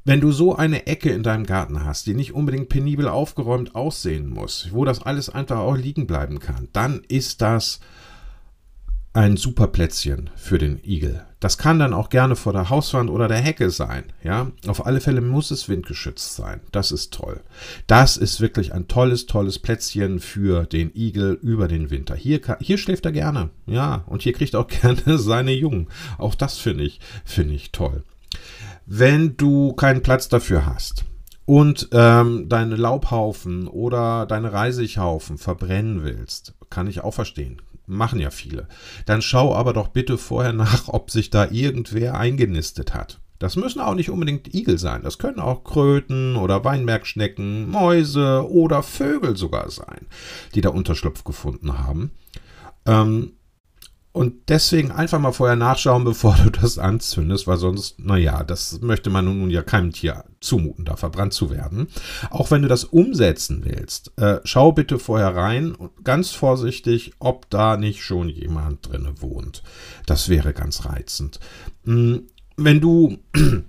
wenn 0.08 0.22
du 0.22 0.32
so 0.32 0.56
eine 0.56 0.86
Ecke 0.86 1.10
in 1.10 1.22
deinem 1.22 1.44
Garten 1.44 1.84
hast, 1.84 2.06
die 2.06 2.14
nicht 2.14 2.32
unbedingt 2.32 2.70
penibel 2.70 3.08
aufgeräumt 3.08 3.74
aussehen 3.74 4.30
muss, 4.30 4.68
wo 4.72 4.86
das 4.86 5.02
alles 5.02 5.28
einfach 5.28 5.58
auch 5.58 5.76
liegen 5.76 6.06
bleiben 6.06 6.38
kann, 6.38 6.68
dann 6.72 7.02
ist 7.08 7.42
das 7.42 7.80
ein 9.12 9.36
super 9.36 9.66
Plätzchen 9.66 10.30
für 10.34 10.56
den 10.56 10.80
Igel. 10.82 11.26
Das 11.40 11.58
kann 11.58 11.78
dann 11.78 11.92
auch 11.92 12.08
gerne 12.08 12.36
vor 12.36 12.54
der 12.54 12.70
Hauswand 12.70 13.10
oder 13.10 13.28
der 13.28 13.40
Hecke 13.40 13.68
sein. 13.68 14.04
Ja, 14.24 14.50
auf 14.66 14.86
alle 14.86 15.02
Fälle 15.02 15.20
muss 15.20 15.50
es 15.50 15.68
windgeschützt 15.68 16.34
sein. 16.34 16.60
Das 16.72 16.90
ist 16.90 17.12
toll. 17.12 17.42
Das 17.86 18.16
ist 18.16 18.40
wirklich 18.40 18.72
ein 18.72 18.88
tolles, 18.88 19.26
tolles 19.26 19.58
Plätzchen 19.58 20.20
für 20.20 20.64
den 20.64 20.90
Igel 20.94 21.38
über 21.42 21.68
den 21.68 21.90
Winter. 21.90 22.16
Hier, 22.16 22.40
hier 22.60 22.78
schläft 22.78 23.04
er 23.04 23.12
gerne. 23.12 23.50
Ja, 23.66 24.04
und 24.06 24.22
hier 24.22 24.32
kriegt 24.32 24.54
er 24.54 24.60
auch 24.60 24.68
gerne 24.80 25.18
seine 25.18 25.52
Jungen. 25.52 25.88
Auch 26.16 26.34
das 26.34 26.56
finde 26.56 26.84
ich, 26.84 26.98
finde 27.26 27.54
ich 27.54 27.72
toll. 27.72 28.04
Wenn 28.90 29.36
du 29.36 29.74
keinen 29.74 30.02
Platz 30.02 30.28
dafür 30.28 30.66
hast, 30.66 31.04
und 31.44 31.88
ähm, 31.92 32.50
deine 32.50 32.76
Laubhaufen 32.76 33.68
oder 33.68 34.26
deine 34.26 34.52
Reisighaufen 34.52 35.38
verbrennen 35.38 36.02
willst, 36.04 36.54
kann 36.68 36.86
ich 36.86 37.02
auch 37.02 37.14
verstehen 37.14 37.62
machen 37.88 38.20
ja 38.20 38.30
viele. 38.30 38.68
Dann 39.06 39.22
schau 39.22 39.54
aber 39.54 39.72
doch 39.72 39.88
bitte 39.88 40.18
vorher 40.18 40.52
nach, 40.52 40.88
ob 40.88 41.10
sich 41.10 41.30
da 41.30 41.48
irgendwer 41.50 42.18
eingenistet 42.18 42.94
hat. 42.94 43.20
Das 43.38 43.54
müssen 43.54 43.80
auch 43.80 43.94
nicht 43.94 44.10
unbedingt 44.10 44.52
Igel 44.52 44.78
sein. 44.78 45.02
Das 45.02 45.18
können 45.18 45.38
auch 45.38 45.62
Kröten 45.62 46.36
oder 46.36 46.64
Weinbergschnecken, 46.64 47.70
Mäuse 47.70 48.48
oder 48.50 48.82
Vögel 48.82 49.36
sogar 49.36 49.70
sein, 49.70 50.06
die 50.54 50.60
da 50.60 50.70
Unterschlupf 50.70 51.22
gefunden 51.22 51.78
haben. 51.78 52.10
Ähm, 52.84 53.32
und 54.12 54.48
deswegen 54.48 54.90
einfach 54.90 55.18
mal 55.18 55.32
vorher 55.32 55.56
nachschauen, 55.56 56.04
bevor 56.04 56.36
du 56.42 56.50
das 56.50 56.78
anzündest, 56.78 57.46
weil 57.46 57.58
sonst, 57.58 57.98
naja, 58.00 58.42
das 58.42 58.80
möchte 58.80 59.10
man 59.10 59.24
nun 59.24 59.50
ja 59.50 59.62
keinem 59.62 59.92
Tier 59.92 60.24
zumuten, 60.40 60.84
da 60.84 60.96
verbrannt 60.96 61.32
zu 61.32 61.50
werden. 61.50 61.88
Auch 62.30 62.50
wenn 62.50 62.62
du 62.62 62.68
das 62.68 62.84
umsetzen 62.84 63.64
willst, 63.64 64.12
äh, 64.16 64.40
schau 64.44 64.72
bitte 64.72 64.98
vorher 64.98 65.34
rein 65.34 65.74
und 65.74 66.04
ganz 66.04 66.30
vorsichtig, 66.30 67.12
ob 67.18 67.50
da 67.50 67.76
nicht 67.76 68.02
schon 68.02 68.28
jemand 68.28 68.88
drin 68.88 69.08
wohnt. 69.20 69.62
Das 70.06 70.28
wäre 70.28 70.52
ganz 70.52 70.84
reizend. 70.84 71.40
Hm, 71.84 72.28
wenn 72.56 72.80
du 72.80 73.18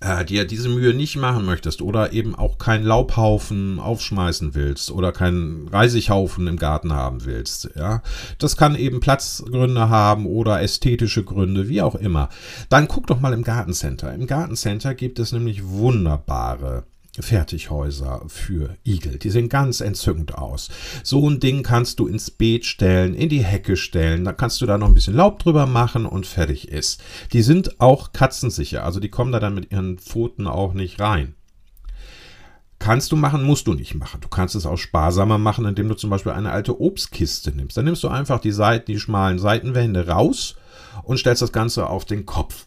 äh, 0.00 0.24
dir 0.24 0.46
diese 0.46 0.68
Mühe 0.68 0.94
nicht 0.94 1.16
machen 1.16 1.44
möchtest 1.44 1.82
oder 1.82 2.12
eben 2.12 2.34
auch 2.34 2.58
keinen 2.58 2.84
Laubhaufen 2.84 3.78
aufschmeißen 3.78 4.54
willst 4.54 4.90
oder 4.90 5.12
keinen 5.12 5.68
Reisighaufen 5.68 6.46
im 6.46 6.56
Garten 6.56 6.92
haben 6.92 7.24
willst, 7.24 7.70
ja, 7.76 8.02
das 8.38 8.56
kann 8.56 8.74
eben 8.74 9.00
Platzgründe 9.00 9.88
haben 9.88 10.26
oder 10.26 10.60
ästhetische 10.60 11.24
Gründe, 11.24 11.68
wie 11.68 11.82
auch 11.82 11.94
immer, 11.94 12.28
dann 12.68 12.88
guck 12.88 13.06
doch 13.06 13.20
mal 13.20 13.32
im 13.32 13.44
Gartencenter. 13.44 14.14
Im 14.14 14.26
Gartencenter 14.26 14.94
gibt 14.94 15.18
es 15.18 15.32
nämlich 15.32 15.66
wunderbare 15.66 16.84
Fertighäuser 17.20 18.22
für 18.28 18.76
Igel. 18.84 19.18
Die 19.18 19.30
sehen 19.30 19.50
ganz 19.50 19.80
entzückend 19.80 20.34
aus. 20.36 20.70
So 21.02 21.28
ein 21.28 21.40
Ding 21.40 21.62
kannst 21.62 21.98
du 21.98 22.06
ins 22.06 22.30
Beet 22.30 22.64
stellen, 22.64 23.14
in 23.14 23.28
die 23.28 23.44
Hecke 23.44 23.76
stellen, 23.76 24.24
da 24.24 24.32
kannst 24.32 24.60
du 24.62 24.66
da 24.66 24.78
noch 24.78 24.88
ein 24.88 24.94
bisschen 24.94 25.16
Laub 25.16 25.38
drüber 25.38 25.66
machen 25.66 26.06
und 26.06 26.26
fertig 26.26 26.68
ist. 26.68 27.02
Die 27.32 27.42
sind 27.42 27.80
auch 27.80 28.12
katzensicher, 28.12 28.84
also 28.84 28.98
die 28.98 29.10
kommen 29.10 29.32
da 29.32 29.40
dann 29.40 29.54
mit 29.54 29.70
ihren 29.72 29.98
Pfoten 29.98 30.46
auch 30.46 30.72
nicht 30.72 31.00
rein. 31.00 31.34
Kannst 32.78 33.12
du 33.12 33.16
machen, 33.16 33.44
musst 33.44 33.68
du 33.68 33.74
nicht 33.74 33.94
machen. 33.94 34.20
Du 34.20 34.28
kannst 34.28 34.56
es 34.56 34.66
auch 34.66 34.76
sparsamer 34.76 35.38
machen, 35.38 35.66
indem 35.66 35.88
du 35.88 35.94
zum 35.94 36.10
Beispiel 36.10 36.32
eine 36.32 36.50
alte 36.50 36.80
Obstkiste 36.80 37.52
nimmst. 37.52 37.76
Dann 37.76 37.84
nimmst 37.84 38.02
du 38.02 38.08
einfach 38.08 38.40
die 38.40 38.50
Seiten, 38.50 38.86
die 38.86 38.98
schmalen 38.98 39.38
Seitenwände 39.38 40.08
raus 40.08 40.56
und 41.04 41.18
stellst 41.18 41.42
das 41.42 41.52
Ganze 41.52 41.86
auf 41.86 42.06
den 42.06 42.26
Kopf. 42.26 42.66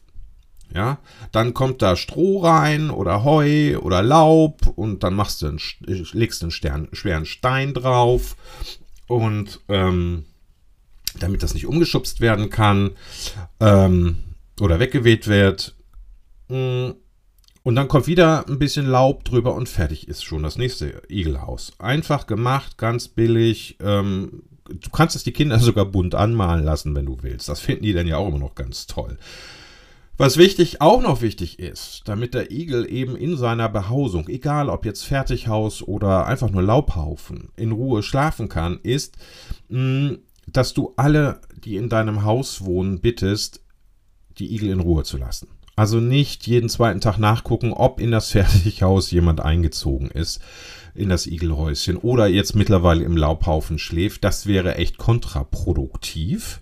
Ja, 0.76 0.98
dann 1.32 1.54
kommt 1.54 1.82
da 1.82 1.96
Stroh 1.96 2.40
rein 2.44 2.90
oder 2.90 3.24
Heu 3.24 3.78
oder 3.80 4.04
Laub 4.04 4.68
und 4.76 5.04
dann 5.04 5.14
machst 5.14 5.42
du 5.42 5.48
einen, 5.48 5.62
legst 5.80 6.42
einen 6.42 6.52
Stern, 6.52 6.90
schweren 6.92 7.26
Stein 7.26 7.74
drauf 7.74 8.36
und 9.08 9.62
ähm, 9.70 10.26
damit 11.18 11.44
das 11.44 11.54
nicht 11.54 11.66
umgeschubst 11.66 12.20
werden 12.20 12.50
kann 12.50 12.92
ähm, 13.62 14.18
oder 14.60 14.82
weggeweht 14.82 15.28
wird. 15.28 15.76
Mm, 16.50 16.90
und 17.64 17.76
dann 17.76 17.88
kommt 17.88 18.08
wieder 18.08 18.46
ein 18.50 18.60
bisschen 18.60 18.86
Laub 18.86 19.24
drüber 19.24 19.56
und 19.56 19.70
fertig 19.70 20.10
ist 20.10 20.26
schon 20.26 20.44
das 20.44 20.58
nächste 20.58 21.02
Igelhaus. 21.08 21.72
Einfach 21.80 22.28
gemacht, 22.28 22.78
ganz 22.78 23.08
billig. 23.08 23.78
Ähm, 23.80 24.44
du 24.66 24.90
kannst 24.90 25.16
es 25.16 25.24
die 25.24 25.32
Kinder 25.32 25.58
sogar 25.62 25.86
bunt 25.86 26.16
anmalen 26.16 26.66
lassen, 26.66 26.94
wenn 26.96 27.06
du 27.06 27.20
willst. 27.22 27.48
Das 27.48 27.62
finden 27.62 27.84
die 27.84 27.94
dann 27.94 28.08
ja 28.08 28.18
auch 28.18 28.28
immer 28.28 28.40
noch 28.40 28.56
ganz 28.56 28.88
toll. 28.88 29.18
Was 30.18 30.38
wichtig, 30.38 30.80
auch 30.80 31.02
noch 31.02 31.22
wichtig 31.22 31.60
ist, 31.60 32.04
damit 32.06 32.34
der 32.34 32.50
Igel 32.50 32.90
eben 32.90 33.18
in 33.18 33.36
seiner 33.36 33.68
Behausung, 33.68 34.30
egal 34.30 34.70
ob 34.70 34.86
jetzt 34.86 35.04
Fertighaus 35.04 35.82
oder 35.82 36.26
einfach 36.26 36.50
nur 36.50 36.64
Laubhaufen, 36.64 37.50
in 37.58 37.74
Ruhe 37.74 38.02
schlafen 38.02 38.48
kann, 38.48 38.80
ist, 38.82 39.18
mm, 39.68 40.14
dass 40.48 40.74
du 40.74 40.94
alle, 40.96 41.42
die 41.66 41.76
in 41.76 41.90
deinem 41.90 42.24
Haus 42.24 42.64
wohnen, 42.64 43.02
bittest, 43.02 43.62
die 44.40 44.54
Igel 44.54 44.70
in 44.70 44.80
Ruhe 44.80 45.04
zu 45.04 45.18
lassen. 45.18 45.50
Also 45.76 46.00
nicht 46.00 46.48
jeden 46.48 46.70
zweiten 46.70 47.02
Tag 47.02 47.18
nachgucken, 47.18 47.74
ob 47.74 48.00
in 48.00 48.12
das 48.12 48.32
Fertighaus 48.32 49.12
jemand 49.12 49.42
eingezogen 49.42 50.10
ist, 50.10 50.40
in 50.94 51.10
das 51.10 51.28
Igelhäuschen 51.28 51.98
oder 51.98 52.28
jetzt 52.28 52.56
mittlerweile 52.56 53.04
im 53.04 53.18
Laubhaufen 53.18 53.80
schläft. 53.80 54.24
Das 54.24 54.48
wäre 54.48 54.76
echt 54.76 54.98
kontraproduktiv. 54.98 56.62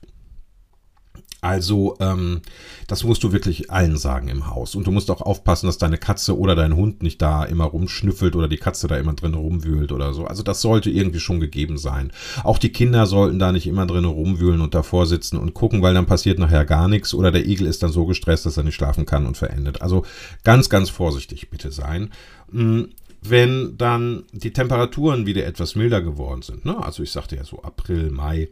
Also, 1.43 1.97
ähm, 1.99 2.41
das 2.87 3.03
musst 3.03 3.21
du 3.23 3.33
wirklich 3.33 3.69
allen 3.69 3.97
sagen 3.97 4.29
im 4.29 4.49
Haus. 4.49 4.75
Und 4.75 4.87
du 4.87 4.91
musst 4.91 5.11
auch 5.11 5.21
aufpassen, 5.21 5.67
dass 5.67 5.77
deine 5.77 5.97
Katze 5.97 6.37
oder 6.37 6.55
dein 6.55 6.73
Hund 6.73 7.03
nicht 7.03 7.21
da 7.21 7.43
immer 7.43 7.65
rumschnüffelt 7.65 8.37
oder 8.37 8.47
die 8.47 8.57
Katze 8.57 8.87
da 8.87 8.95
immer 8.97 9.13
drin 9.13 9.33
rumwühlt 9.33 9.91
oder 9.91 10.13
so. 10.13 10.25
Also 10.25 10.41
das 10.41 10.61
sollte 10.61 10.89
irgendwie 10.89 11.19
schon 11.19 11.41
gegeben 11.41 11.77
sein. 11.77 12.13
Auch 12.45 12.57
die 12.57 12.71
Kinder 12.71 13.05
sollten 13.07 13.39
da 13.39 13.51
nicht 13.51 13.67
immer 13.67 13.85
drin 13.85 14.05
rumwühlen 14.05 14.61
und 14.61 14.73
davor 14.73 15.05
sitzen 15.05 15.37
und 15.37 15.53
gucken, 15.53 15.81
weil 15.81 15.93
dann 15.93 16.05
passiert 16.05 16.39
nachher 16.39 16.63
gar 16.63 16.87
nichts 16.87 17.13
oder 17.13 17.29
der 17.29 17.45
Igel 17.45 17.67
ist 17.67 17.83
dann 17.83 17.91
so 17.91 18.05
gestresst, 18.05 18.45
dass 18.45 18.55
er 18.55 18.63
nicht 18.63 18.75
schlafen 18.75 19.05
kann 19.05 19.25
und 19.25 19.35
verendet. 19.35 19.81
Also 19.81 20.05
ganz, 20.45 20.69
ganz 20.69 20.89
vorsichtig 20.89 21.49
bitte 21.49 21.71
sein. 21.71 22.11
Mm, 22.51 22.83
wenn 23.21 23.77
dann 23.77 24.23
die 24.31 24.53
Temperaturen 24.53 25.25
wieder 25.25 25.45
etwas 25.45 25.75
milder 25.75 26.01
geworden 26.01 26.41
sind, 26.41 26.63
ne? 26.63 26.81
also 26.81 27.03
ich 27.03 27.11
sagte 27.11 27.35
ja 27.35 27.43
so 27.43 27.61
April, 27.63 28.11
Mai, 28.11 28.49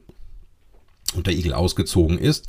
und 1.15 1.27
der 1.27 1.33
Igel 1.33 1.53
ausgezogen 1.53 2.17
ist, 2.17 2.47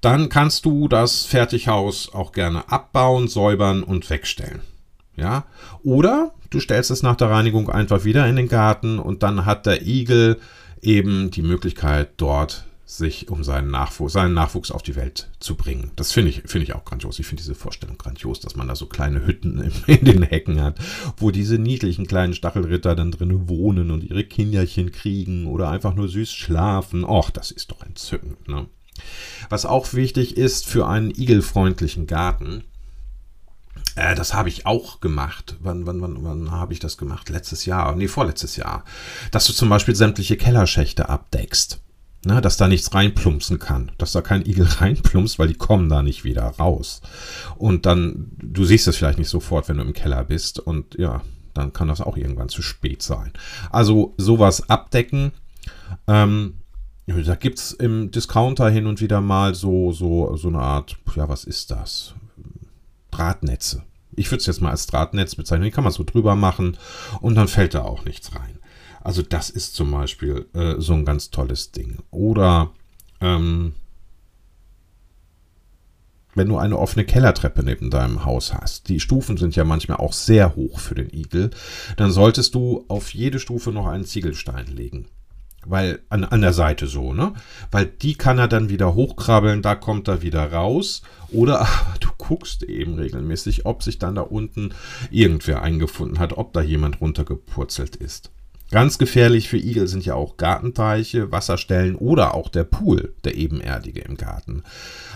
dann 0.00 0.28
kannst 0.28 0.64
du 0.64 0.88
das 0.88 1.24
Fertighaus 1.24 2.12
auch 2.12 2.32
gerne 2.32 2.70
abbauen, 2.70 3.28
säubern 3.28 3.82
und 3.82 4.08
wegstellen. 4.10 4.60
Ja? 5.16 5.44
Oder 5.82 6.32
du 6.50 6.60
stellst 6.60 6.90
es 6.90 7.02
nach 7.02 7.16
der 7.16 7.30
Reinigung 7.30 7.70
einfach 7.70 8.04
wieder 8.04 8.26
in 8.26 8.36
den 8.36 8.48
Garten 8.48 8.98
und 8.98 9.22
dann 9.22 9.46
hat 9.46 9.66
der 9.66 9.86
Igel 9.86 10.38
eben 10.82 11.30
die 11.30 11.42
Möglichkeit, 11.42 12.10
dort 12.18 12.64
sich 12.86 13.30
um 13.30 13.42
seinen 13.42 13.70
Nachwuchs, 13.70 14.12
seinen 14.12 14.34
Nachwuchs 14.34 14.70
auf 14.70 14.82
die 14.82 14.96
Welt 14.96 15.30
zu 15.40 15.56
bringen. 15.56 15.90
Das 15.96 16.12
finde 16.12 16.30
ich, 16.30 16.42
finde 16.46 16.64
ich 16.64 16.74
auch 16.74 16.84
grandios. 16.84 17.18
Ich 17.18 17.26
finde 17.26 17.42
diese 17.42 17.54
Vorstellung 17.54 17.96
grandios, 17.96 18.40
dass 18.40 18.56
man 18.56 18.68
da 18.68 18.76
so 18.76 18.86
kleine 18.86 19.26
Hütten 19.26 19.58
in 19.86 20.04
den 20.04 20.22
Hecken 20.22 20.60
hat, 20.60 20.78
wo 21.16 21.30
diese 21.30 21.58
niedlichen 21.58 22.06
kleinen 22.06 22.34
Stachelritter 22.34 22.94
dann 22.94 23.10
drinnen 23.10 23.48
wohnen 23.48 23.90
und 23.90 24.04
ihre 24.04 24.24
Kinderchen 24.24 24.92
kriegen 24.92 25.46
oder 25.46 25.70
einfach 25.70 25.94
nur 25.94 26.08
süß 26.08 26.32
schlafen. 26.32 27.04
Och, 27.04 27.30
das 27.30 27.50
ist 27.50 27.70
doch 27.70 27.82
entzückend, 27.82 28.48
ne? 28.48 28.66
Was 29.48 29.66
auch 29.66 29.92
wichtig 29.94 30.36
ist 30.36 30.66
für 30.66 30.86
einen 30.86 31.10
igelfreundlichen 31.10 32.06
Garten, 32.06 32.62
äh, 33.96 34.14
das 34.14 34.34
habe 34.34 34.48
ich 34.48 34.66
auch 34.66 35.00
gemacht. 35.00 35.56
Wann, 35.60 35.86
wann, 35.86 36.00
wann, 36.00 36.22
wann 36.22 36.50
habe 36.50 36.72
ich 36.72 36.80
das 36.80 36.96
gemacht? 36.96 37.28
Letztes 37.28 37.64
Jahr? 37.64 37.94
Nee, 37.96 38.08
vorletztes 38.08 38.56
Jahr. 38.56 38.84
Dass 39.30 39.46
du 39.46 39.52
zum 39.52 39.68
Beispiel 39.68 39.94
sämtliche 39.94 40.36
Kellerschächte 40.36 41.08
abdeckst. 41.08 41.80
Ne, 42.26 42.40
dass 42.40 42.56
da 42.56 42.68
nichts 42.68 42.94
reinplumpsen 42.94 43.58
kann, 43.58 43.92
dass 43.98 44.12
da 44.12 44.22
kein 44.22 44.46
Igel 44.46 44.66
reinplumpst, 44.80 45.38
weil 45.38 45.48
die 45.48 45.54
kommen 45.54 45.90
da 45.90 46.02
nicht 46.02 46.24
wieder 46.24 46.44
raus. 46.44 47.02
Und 47.56 47.84
dann, 47.84 48.30
du 48.42 48.64
siehst 48.64 48.88
es 48.88 48.96
vielleicht 48.96 49.18
nicht 49.18 49.28
sofort, 49.28 49.68
wenn 49.68 49.76
du 49.76 49.82
im 49.82 49.92
Keller 49.92 50.24
bist 50.24 50.58
und 50.58 50.94
ja, 50.98 51.22
dann 51.52 51.72
kann 51.72 51.88
das 51.88 52.00
auch 52.00 52.16
irgendwann 52.16 52.48
zu 52.48 52.62
spät 52.62 53.02
sein. 53.02 53.32
Also 53.70 54.14
sowas 54.16 54.68
abdecken. 54.68 55.32
Ähm, 56.06 56.54
da 57.06 57.34
gibt 57.34 57.58
es 57.58 57.72
im 57.72 58.10
Discounter 58.10 58.70
hin 58.70 58.86
und 58.86 59.00
wieder 59.00 59.20
mal 59.20 59.54
so, 59.54 59.92
so, 59.92 60.36
so 60.36 60.48
eine 60.48 60.60
Art, 60.60 60.96
ja, 61.14 61.28
was 61.28 61.44
ist 61.44 61.70
das? 61.70 62.14
Drahtnetze. 63.10 63.82
Ich 64.16 64.30
würde 64.30 64.40
es 64.40 64.46
jetzt 64.46 64.60
mal 64.60 64.70
als 64.70 64.86
Drahtnetz 64.86 65.34
bezeichnen. 65.34 65.64
Die 65.64 65.70
kann 65.70 65.84
man 65.84 65.92
so 65.92 66.04
drüber 66.04 66.34
machen 66.36 66.76
und 67.20 67.34
dann 67.34 67.48
fällt 67.48 67.74
da 67.74 67.82
auch 67.82 68.04
nichts 68.04 68.34
rein. 68.34 68.53
Also 69.04 69.20
das 69.22 69.50
ist 69.50 69.74
zum 69.74 69.90
Beispiel 69.90 70.46
äh, 70.54 70.76
so 70.78 70.94
ein 70.94 71.04
ganz 71.04 71.30
tolles 71.30 71.70
Ding. 71.72 71.98
Oder 72.10 72.70
ähm, 73.20 73.74
wenn 76.34 76.48
du 76.48 76.56
eine 76.56 76.78
offene 76.78 77.04
Kellertreppe 77.04 77.62
neben 77.62 77.90
deinem 77.90 78.24
Haus 78.24 78.54
hast, 78.54 78.88
die 78.88 79.00
Stufen 79.00 79.36
sind 79.36 79.56
ja 79.56 79.64
manchmal 79.64 79.98
auch 79.98 80.14
sehr 80.14 80.56
hoch 80.56 80.80
für 80.80 80.94
den 80.94 81.12
Igel, 81.12 81.50
dann 81.98 82.10
solltest 82.10 82.54
du 82.54 82.86
auf 82.88 83.12
jede 83.12 83.38
Stufe 83.38 83.72
noch 83.72 83.86
einen 83.86 84.06
Ziegelstein 84.06 84.66
legen. 84.68 85.06
Weil, 85.66 86.00
an, 86.08 86.24
an 86.24 86.40
der 86.40 86.52
Seite 86.54 86.86
so, 86.86 87.12
ne? 87.12 87.32
Weil 87.70 87.86
die 87.86 88.14
kann 88.14 88.38
er 88.38 88.48
dann 88.48 88.68
wieder 88.70 88.94
hochkrabbeln, 88.94 89.62
da 89.62 89.74
kommt 89.74 90.08
er 90.08 90.22
wieder 90.22 90.50
raus. 90.50 91.02
Oder 91.30 91.60
aber 91.60 91.98
du 92.00 92.08
guckst 92.16 92.62
eben 92.62 92.94
regelmäßig, 92.94 93.66
ob 93.66 93.82
sich 93.82 93.98
dann 93.98 94.14
da 94.14 94.22
unten 94.22 94.74
irgendwer 95.10 95.62
eingefunden 95.62 96.18
hat, 96.18 96.32
ob 96.32 96.54
da 96.54 96.62
jemand 96.62 97.02
runtergepurzelt 97.02 97.96
ist. 97.96 98.30
Ganz 98.74 98.98
gefährlich 98.98 99.48
für 99.48 99.56
Igel 99.56 99.86
sind 99.86 100.04
ja 100.04 100.16
auch 100.16 100.36
Gartenteiche, 100.36 101.30
Wasserstellen 101.30 101.94
oder 101.94 102.34
auch 102.34 102.48
der 102.48 102.64
Pool, 102.64 103.14
der 103.22 103.36
ebenerdige 103.36 104.00
im 104.00 104.16
Garten. 104.16 104.64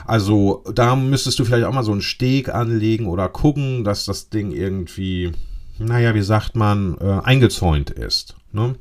Also 0.06 0.62
da 0.72 0.94
müsstest 0.94 1.40
du 1.40 1.44
vielleicht 1.44 1.66
auch 1.66 1.72
mal 1.72 1.82
so 1.82 1.90
einen 1.90 2.00
Steg 2.00 2.54
anlegen 2.54 3.08
oder 3.08 3.28
gucken, 3.28 3.82
dass 3.82 4.04
das 4.04 4.28
Ding 4.28 4.52
irgendwie, 4.52 5.32
naja, 5.76 6.14
wie 6.14 6.22
sagt 6.22 6.54
man, 6.54 6.98
äh, 7.00 7.20
eingezäunt 7.24 7.90
ist. 7.90 8.36
Ne? 8.52 8.76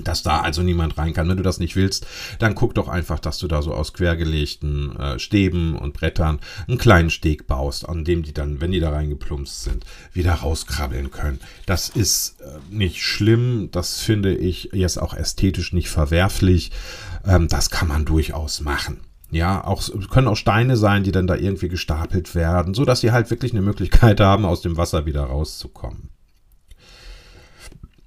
Dass 0.00 0.22
da 0.22 0.40
also 0.40 0.62
niemand 0.62 0.96
rein 0.96 1.12
kann. 1.12 1.28
Wenn 1.28 1.36
du 1.36 1.42
das 1.42 1.58
nicht 1.58 1.76
willst, 1.76 2.06
dann 2.38 2.54
guck 2.54 2.74
doch 2.74 2.88
einfach, 2.88 3.18
dass 3.18 3.38
du 3.38 3.46
da 3.46 3.62
so 3.62 3.74
aus 3.74 3.92
quergelegten 3.92 4.96
äh, 4.96 5.18
Stäben 5.18 5.76
und 5.76 5.92
Brettern 5.92 6.40
einen 6.66 6.78
kleinen 6.78 7.10
Steg 7.10 7.46
baust, 7.46 7.88
an 7.88 8.04
dem 8.04 8.22
die 8.22 8.32
dann, 8.32 8.60
wenn 8.60 8.72
die 8.72 8.80
da 8.80 8.90
reingeplumpst 8.90 9.64
sind, 9.64 9.84
wieder 10.12 10.32
rauskrabbeln 10.34 11.10
können. 11.10 11.40
Das 11.66 11.88
ist 11.88 12.40
äh, 12.40 12.58
nicht 12.70 13.02
schlimm, 13.02 13.68
das 13.70 14.00
finde 14.00 14.34
ich 14.34 14.70
jetzt 14.72 15.00
auch 15.00 15.14
ästhetisch 15.14 15.72
nicht 15.72 15.90
verwerflich. 15.90 16.70
Ähm, 17.26 17.48
das 17.48 17.70
kann 17.70 17.88
man 17.88 18.04
durchaus 18.04 18.60
machen. 18.60 19.00
Ja, 19.30 19.64
auch 19.64 19.82
können 20.10 20.28
auch 20.28 20.36
Steine 20.36 20.76
sein, 20.76 21.04
die 21.04 21.12
dann 21.12 21.26
da 21.26 21.36
irgendwie 21.36 21.68
gestapelt 21.68 22.34
werden, 22.34 22.74
so 22.74 22.84
dass 22.84 23.00
sie 23.00 23.12
halt 23.12 23.30
wirklich 23.30 23.52
eine 23.52 23.62
Möglichkeit 23.62 24.20
haben, 24.20 24.44
aus 24.44 24.62
dem 24.62 24.76
Wasser 24.76 25.06
wieder 25.06 25.24
rauszukommen. 25.24 26.10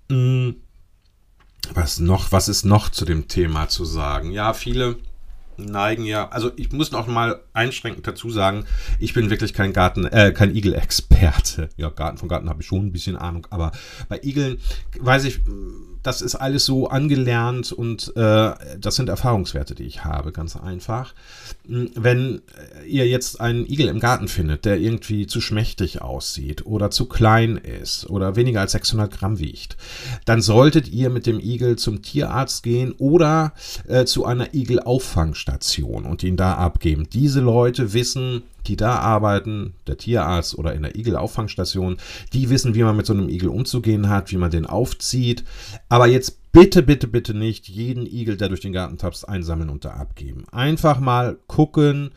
Mhm 0.09 0.55
was 1.73 1.99
noch, 1.99 2.31
was 2.31 2.47
ist 2.47 2.65
noch 2.65 2.89
zu 2.89 3.05
dem 3.05 3.27
Thema 3.27 3.67
zu 3.67 3.85
sagen? 3.85 4.31
Ja, 4.31 4.53
viele 4.53 4.97
neigen 5.57 6.05
ja, 6.05 6.27
also 6.29 6.51
ich 6.57 6.71
muss 6.71 6.91
noch 6.91 7.07
mal 7.07 7.41
einschränkend 7.53 8.05
dazu 8.05 8.29
sagen, 8.29 8.65
ich 8.99 9.13
bin 9.13 9.29
wirklich 9.29 9.53
kein 9.53 9.73
Garten, 9.73 10.05
äh, 10.05 10.31
kein 10.33 10.55
Igel-Experte. 10.55 11.69
Ja, 11.77 11.89
Garten 11.89 12.17
von 12.17 12.29
Garten 12.29 12.49
habe 12.49 12.61
ich 12.61 12.67
schon 12.67 12.85
ein 12.85 12.91
bisschen 12.91 13.15
Ahnung, 13.15 13.47
aber 13.49 13.71
bei 14.09 14.19
Igeln 14.21 14.57
weiß 14.99 15.23
ich, 15.25 15.41
das 16.05 16.21
ist 16.21 16.35
alles 16.35 16.65
so 16.65 16.87
angelernt 16.87 17.71
und 17.71 18.15
äh, 18.15 18.51
das 18.79 18.95
sind 18.95 19.09
Erfahrungswerte, 19.09 19.73
die 19.73 19.85
ich 19.85 20.05
habe, 20.05 20.31
ganz 20.31 20.55
einfach. 20.55 21.15
Hm, 21.67 21.89
wenn 21.95 22.43
ihr 22.87 23.07
jetzt 23.07 23.41
einen 23.41 23.65
Igel 23.65 23.87
im 23.87 23.99
Garten 23.99 24.27
findet, 24.27 24.65
der 24.65 24.79
irgendwie 24.79 25.25
zu 25.25 25.41
schmächtig 25.41 26.03
aussieht 26.03 26.67
oder 26.67 26.91
zu 26.91 27.07
klein 27.07 27.57
ist 27.57 28.07
oder 28.07 28.35
weniger 28.35 28.61
als 28.61 28.73
600 28.73 29.11
Gramm 29.17 29.39
wiegt, 29.39 29.77
dann 30.25 30.43
solltet 30.43 30.87
ihr 30.89 31.09
mit 31.09 31.25
dem 31.25 31.39
Igel 31.39 31.75
zum 31.75 32.03
Tierarzt 32.03 32.61
gehen 32.61 32.93
oder 32.99 33.53
äh, 33.87 34.05
zu 34.05 34.25
einer 34.25 34.53
Igelauffangstation 34.53 36.05
und 36.05 36.21
ihn 36.21 36.37
da 36.37 36.53
abgeben. 36.53 37.09
Diese 37.11 37.39
Leute 37.39 37.93
wissen, 37.93 38.43
die 38.67 38.75
da 38.75 38.99
arbeiten, 38.99 39.73
der 39.87 39.97
Tierarzt 39.97 40.57
oder 40.57 40.73
in 40.73 40.83
der 40.83 40.95
Igelauffangstation, 40.95 41.97
die 42.33 42.49
wissen, 42.49 42.75
wie 42.75 42.83
man 42.83 42.97
mit 42.97 43.05
so 43.05 43.13
einem 43.13 43.29
Igel 43.29 43.49
umzugehen 43.49 44.09
hat, 44.09 44.31
wie 44.31 44.37
man 44.37 44.51
den 44.51 44.65
aufzieht. 44.65 45.43
Aber 45.89 46.07
jetzt 46.07 46.51
bitte, 46.51 46.83
bitte, 46.83 47.07
bitte 47.07 47.33
nicht 47.33 47.67
jeden 47.67 48.05
Igel, 48.05 48.37
der 48.37 48.49
durch 48.49 48.61
den 48.61 48.73
Garten 48.73 48.97
tapst, 48.97 49.27
einsammeln 49.27 49.69
und 49.69 49.85
da 49.85 49.91
abgeben. 49.91 50.45
Einfach 50.51 50.99
mal 50.99 51.37
gucken, 51.47 52.11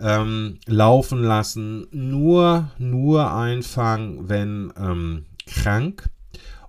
ähm, 0.00 0.58
laufen 0.66 1.22
lassen, 1.22 1.86
nur, 1.92 2.70
nur 2.78 3.32
einfangen, 3.32 4.28
wenn 4.28 4.72
ähm, 4.76 5.26
krank 5.46 6.10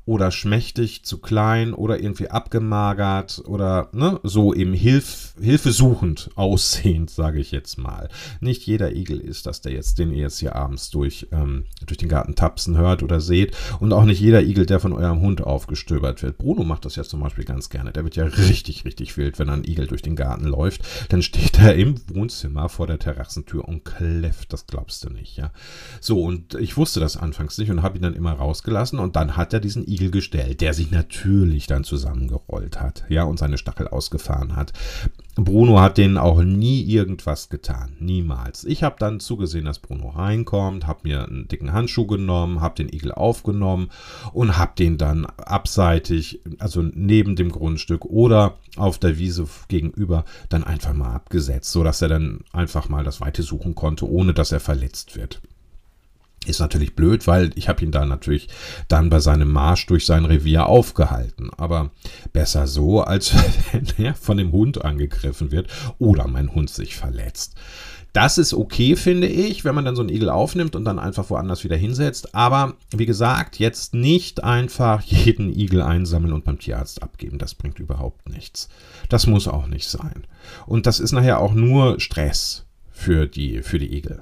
oder 0.06 0.30
schmächtig, 0.32 1.04
zu 1.04 1.18
klein 1.18 1.74
oder 1.74 2.00
irgendwie 2.00 2.30
abgemagert 2.30 3.42
oder 3.46 3.90
ne, 3.92 4.20
so 4.24 4.54
eben 4.54 4.74
Hilf, 4.74 5.34
hilfesuchend 5.42 6.30
aussehend, 6.36 7.10
sage 7.10 7.40
ich 7.40 7.52
jetzt 7.52 7.78
mal. 7.78 8.10
Nicht 8.40 8.64
jeder 8.68 8.96
Igel 8.96 9.20
ist 9.20 9.48
das, 9.48 9.62
der 9.62 9.72
jetzt, 9.72 9.98
den 9.98 10.12
ihr 10.12 10.22
jetzt 10.22 10.40
hier 10.40 10.56
abends 10.56 10.92
durch, 10.92 11.28
ähm, 11.32 11.66
durch 11.86 11.98
den 11.98 12.10
Garten 12.10 12.36
tapsen 12.36 12.78
hört 12.78 13.02
oder 13.02 13.20
seht 13.20 13.58
und 13.80 13.94
auch 13.94 14.04
nicht 14.04 14.22
jeder 14.22 14.44
Igel, 14.44 14.68
der 14.68 14.80
von 14.80 14.94
eurem 14.94 15.22
Hund 15.22 15.42
aufgestöbert 15.42 16.22
wird. 16.22 16.38
Bruno 16.38 16.64
macht 16.64 16.86
das 16.86 16.96
ja 16.96 17.04
zum 17.04 17.22
Beispiel 17.22 17.46
ganz 17.46 17.70
gerne. 17.70 17.92
Der 17.92 18.04
wird 18.04 18.16
ja 18.16 18.26
richtig, 18.26 18.86
richtig 18.86 19.18
wild, 19.18 19.40
wenn 19.40 19.50
ein 19.50 19.64
Igel 19.64 19.88
durch 19.88 20.04
den 20.04 20.16
Garten 20.16 20.46
läuft. 20.46 20.82
Dann 21.10 21.24
steht 21.24 21.60
er 21.60 21.74
im 21.74 21.96
Wohnzimmer 22.14 22.70
vor 22.70 22.86
der 22.86 23.00
Terrassentür 23.00 23.68
und 23.68 23.86
kläfft. 23.86 24.54
Das 24.54 24.68
glaubst 24.68 25.04
du 25.04 25.10
nicht, 25.10 25.38
ja. 25.38 25.52
So, 26.00 26.22
und 26.22 26.54
ich 26.56 26.78
wusste 26.78 27.00
das 27.00 27.18
anfangs 27.18 27.58
nicht 27.58 27.72
und 27.72 27.82
habe 27.82 27.98
ihn 27.98 28.04
dann 28.04 28.14
immer 28.14 28.34
rausgelassen 28.34 29.00
und 29.00 29.16
dann 29.16 29.36
hat 29.36 29.54
er 29.54 29.60
diesen 29.60 29.88
Igel 29.88 29.95
Igel 29.96 30.12
gestellt, 30.12 30.62
der 30.62 30.74
sich 30.74 30.92
natürlich 30.92 31.68
dann 31.68 31.84
zusammengerollt 31.84 32.80
hat, 32.82 33.06
ja, 33.10 33.24
und 33.24 33.40
seine 33.40 33.58
Stachel 33.58 33.88
ausgefahren 33.88 34.56
hat. 34.56 34.74
Bruno 35.36 35.82
hat 35.82 35.98
denen 35.98 36.18
auch 36.18 36.42
nie 36.44 36.84
irgendwas 36.84 37.50
getan, 37.50 37.98
niemals. 38.00 38.64
Ich 38.64 38.84
habe 38.84 38.96
dann 39.00 39.20
zugesehen, 39.20 39.66
dass 39.66 39.80
Bruno 39.80 40.10
reinkommt, 40.10 40.88
habe 40.88 41.02
mir 41.04 41.25
einen 41.25 41.48
dicken 41.48 41.74
Handschuh 41.74 42.08
genommen, 42.08 42.62
habe 42.62 42.75
den 42.75 42.94
Igel 42.94 43.12
aufgenommen 43.12 43.90
und 44.31 44.58
habe 44.58 44.74
den 44.77 44.98
dann 44.98 45.25
abseitig, 45.25 46.42
also 46.60 46.81
neben 46.81 47.36
dem 47.36 47.51
Grundstück 47.51 48.05
oder 48.05 48.58
auf 48.77 48.98
der 48.98 49.18
Wiese 49.18 49.46
gegenüber, 49.68 50.25
dann 50.50 50.64
einfach 50.64 50.94
mal 50.94 51.14
abgesetzt, 51.14 51.72
sodass 51.72 52.01
er 52.01 52.10
dann 52.10 52.42
einfach 52.53 52.88
mal 52.90 53.03
das 53.03 53.22
Weite 53.22 53.44
suchen 53.44 53.75
konnte, 53.75 54.10
ohne 54.10 54.34
dass 54.34 54.51
er 54.51 54.60
verletzt 54.60 55.18
wird. 55.18 55.42
Ist 56.46 56.60
natürlich 56.60 56.96
blöd, 56.96 57.27
weil 57.27 57.51
ich 57.55 57.70
habe 57.70 57.84
ihn 57.84 57.92
da 57.92 58.05
natürlich 58.05 58.50
dann 58.88 59.10
bei 59.10 59.20
seinem 59.20 59.51
Marsch 59.51 59.86
durch 59.88 60.05
sein 60.05 60.25
Revier 60.25 60.68
aufgehalten. 60.68 61.50
Aber 61.58 61.92
besser 62.34 62.68
so, 62.68 63.01
als 63.01 63.34
wenn 63.72 63.88
er 63.98 64.16
von 64.16 64.38
dem 64.38 64.51
Hund 64.51 64.84
angegriffen 64.84 65.51
wird 65.51 65.68
oder 66.00 66.27
mein 66.27 66.53
Hund 66.53 66.70
sich 66.70 66.96
verletzt. 66.96 67.55
Das 68.16 68.38
ist 68.38 68.53
okay, 68.53 68.96
finde 68.96 69.27
ich, 69.27 69.66
wenn 69.66 69.75
man 69.75 69.84
dann 69.84 69.98
so 69.98 70.01
einen 70.01 70.10
Igel 70.10 70.29
aufnimmt 70.29 70.77
und 70.77 70.86
dann 70.86 71.00
einfach 71.00 71.29
woanders 71.29 71.66
wieder 71.66 71.75
hinsetzt. 71.75 72.34
Aber 72.34 72.75
wie 72.96 73.05
gesagt, 73.05 73.60
jetzt 73.60 73.94
nicht 73.94 74.42
einfach 74.42 75.01
jeden 75.01 75.53
Igel 75.53 75.81
einsammeln 75.81 76.31
und 76.31 76.46
beim 76.46 76.58
Tierarzt 76.58 77.03
abgeben. 77.03 77.40
Das 77.40 77.55
bringt 77.55 77.77
überhaupt 77.77 78.29
nichts. 78.29 78.70
Das 79.10 79.27
muss 79.27 79.50
auch 79.50 79.68
nicht 79.68 79.90
sein. 79.90 80.25
Und 80.66 80.86
das 80.86 81.01
ist 81.01 81.12
nachher 81.12 81.42
auch 81.42 81.53
nur 81.53 82.00
Stress 82.00 82.66
für 82.90 83.27
die, 83.27 83.62
für 83.62 83.79
die 83.79 83.94
Igel. 83.94 84.22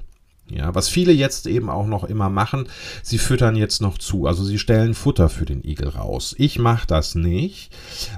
Ja, 0.50 0.76
was 0.76 0.90
viele 0.90 1.14
jetzt 1.14 1.48
eben 1.48 1.70
auch 1.70 1.88
noch 1.88 2.04
immer 2.04 2.30
machen, 2.30 2.68
sie 3.02 3.18
füttern 3.18 3.56
jetzt 3.56 3.82
noch 3.82 3.98
zu. 3.98 4.28
Also 4.28 4.44
sie 4.44 4.60
stellen 4.60 4.94
Futter 4.94 5.30
für 5.30 5.46
den 5.46 5.64
Igel 5.64 5.88
raus. 5.88 6.36
Ich 6.38 6.60
mache 6.60 6.86
das 6.86 7.16
nicht, 7.16 7.74